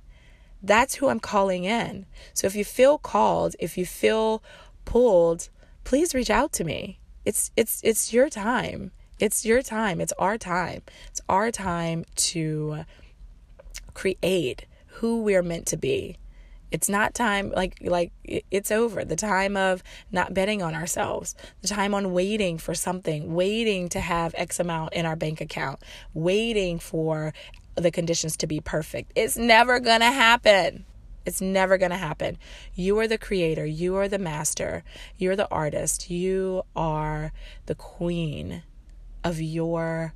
That's 0.61 0.95
who 0.95 1.09
I'm 1.09 1.19
calling 1.19 1.63
in. 1.63 2.05
So 2.33 2.47
if 2.47 2.55
you 2.55 2.65
feel 2.65 2.97
called, 2.97 3.55
if 3.59 3.77
you 3.77 3.85
feel 3.85 4.43
pulled, 4.83 5.49
please 5.83 6.13
reach 6.13 6.29
out 6.29 6.51
to 6.53 6.63
me. 6.63 6.99
It's 7.23 7.51
it's 7.55 7.81
it's 7.83 8.13
your 8.13 8.29
time. 8.29 8.91
It's 9.19 9.45
your 9.45 9.61
time. 9.61 10.01
It's 10.01 10.13
our 10.19 10.37
time. 10.37 10.81
It's 11.07 11.21
our 11.29 11.51
time 11.51 12.05
to 12.15 12.83
create 13.93 14.65
who 14.87 15.21
we're 15.21 15.43
meant 15.43 15.65
to 15.67 15.77
be. 15.77 16.17
It's 16.71 16.89
not 16.89 17.13
time 17.13 17.51
like 17.55 17.77
like 17.81 18.11
it's 18.23 18.71
over. 18.71 19.05
The 19.05 19.15
time 19.15 19.55
of 19.55 19.83
not 20.11 20.33
betting 20.33 20.61
on 20.61 20.75
ourselves. 20.75 21.35
The 21.61 21.67
time 21.67 21.93
on 21.93 22.13
waiting 22.13 22.57
for 22.57 22.73
something, 22.73 23.33
waiting 23.33 23.89
to 23.89 23.99
have 23.99 24.33
X 24.37 24.59
amount 24.59 24.93
in 24.93 25.05
our 25.05 25.15
bank 25.15 25.41
account, 25.41 25.79
waiting 26.13 26.79
for 26.79 27.33
the 27.75 27.91
conditions 27.91 28.37
to 28.37 28.47
be 28.47 28.59
perfect. 28.59 29.11
It's 29.15 29.37
never 29.37 29.79
going 29.79 29.99
to 29.99 30.11
happen. 30.11 30.85
It's 31.25 31.41
never 31.41 31.77
going 31.77 31.91
to 31.91 31.97
happen. 31.97 32.37
You 32.75 32.99
are 32.99 33.07
the 33.07 33.17
creator, 33.17 33.65
you 33.65 33.95
are 33.95 34.07
the 34.07 34.19
master, 34.19 34.83
you're 35.17 35.35
the 35.35 35.49
artist, 35.49 36.09
you 36.09 36.63
are 36.75 37.31
the 37.65 37.73
queen 37.73 38.61
of 39.23 39.41
your 39.41 40.13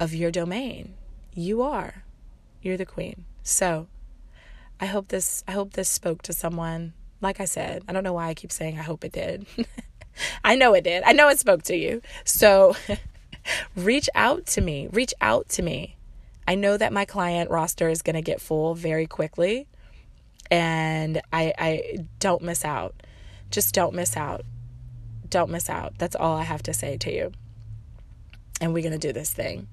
of 0.00 0.14
your 0.14 0.30
domain. 0.30 0.94
You 1.32 1.62
are. 1.62 2.04
You're 2.62 2.76
the 2.78 2.86
queen. 2.86 3.24
So, 3.42 3.88
I 4.80 4.86
hope 4.86 5.08
this 5.08 5.42
I 5.48 5.52
hope 5.52 5.72
this 5.72 5.88
spoke 5.88 6.22
to 6.22 6.32
someone. 6.32 6.92
Like 7.20 7.40
I 7.40 7.46
said, 7.46 7.82
I 7.88 7.92
don't 7.92 8.04
know 8.04 8.12
why 8.12 8.28
I 8.28 8.34
keep 8.34 8.52
saying 8.52 8.78
I 8.78 8.82
hope 8.82 9.04
it 9.04 9.12
did. 9.12 9.46
I 10.44 10.54
know 10.54 10.74
it 10.74 10.84
did. 10.84 11.02
I 11.04 11.12
know 11.12 11.28
it 11.28 11.38
spoke 11.38 11.62
to 11.64 11.76
you. 11.76 12.02
So 12.24 12.76
reach 13.76 14.08
out 14.14 14.46
to 14.48 14.60
me. 14.60 14.88
Reach 14.92 15.14
out 15.20 15.48
to 15.50 15.62
me. 15.62 15.96
I 16.46 16.54
know 16.54 16.76
that 16.76 16.92
my 16.92 17.04
client 17.04 17.50
roster 17.50 17.88
is 17.88 18.02
going 18.02 18.14
to 18.14 18.22
get 18.22 18.40
full 18.40 18.74
very 18.74 19.06
quickly 19.06 19.66
and 20.50 21.20
I 21.32 21.52
I 21.58 21.98
don't 22.18 22.42
miss 22.42 22.64
out. 22.64 22.94
Just 23.50 23.74
don't 23.74 23.94
miss 23.94 24.16
out. 24.16 24.44
Don't 25.28 25.50
miss 25.50 25.68
out. 25.68 25.94
That's 25.98 26.16
all 26.16 26.36
I 26.36 26.42
have 26.42 26.62
to 26.64 26.74
say 26.74 26.96
to 26.98 27.12
you. 27.12 27.32
And 28.60 28.72
we're 28.72 28.82
going 28.82 28.98
to 28.98 28.98
do 28.98 29.12
this 29.12 29.32
thing. 29.32 29.68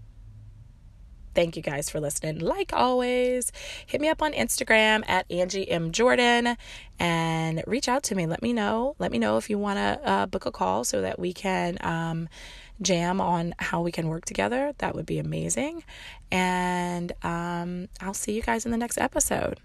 Thank 1.33 1.55
you 1.55 1.61
guys 1.61 1.89
for 1.89 1.99
listening. 1.99 2.39
Like 2.39 2.73
always, 2.73 3.51
hit 3.85 4.01
me 4.01 4.09
up 4.09 4.21
on 4.21 4.33
Instagram 4.33 5.03
at 5.07 5.29
Angie 5.31 5.69
M. 5.69 5.91
Jordan 5.91 6.57
and 6.99 7.63
reach 7.65 7.87
out 7.87 8.03
to 8.03 8.15
me. 8.15 8.25
Let 8.25 8.41
me 8.41 8.53
know. 8.53 8.95
Let 8.99 9.11
me 9.11 9.17
know 9.17 9.37
if 9.37 9.49
you 9.49 9.57
want 9.57 9.77
to 9.77 10.09
uh, 10.09 10.25
book 10.27 10.45
a 10.45 10.51
call 10.51 10.83
so 10.83 11.01
that 11.01 11.19
we 11.19 11.33
can 11.33 11.77
um, 11.81 12.29
jam 12.81 13.19
on 13.19 13.55
how 13.59 13.81
we 13.81 13.91
can 13.91 14.07
work 14.07 14.25
together. 14.25 14.73
That 14.77 14.95
would 14.95 15.05
be 15.05 15.19
amazing. 15.19 15.83
And 16.31 17.11
um, 17.23 17.89
I'll 17.99 18.13
see 18.13 18.33
you 18.33 18.41
guys 18.41 18.65
in 18.65 18.71
the 18.71 18.77
next 18.77 18.97
episode. 18.97 19.59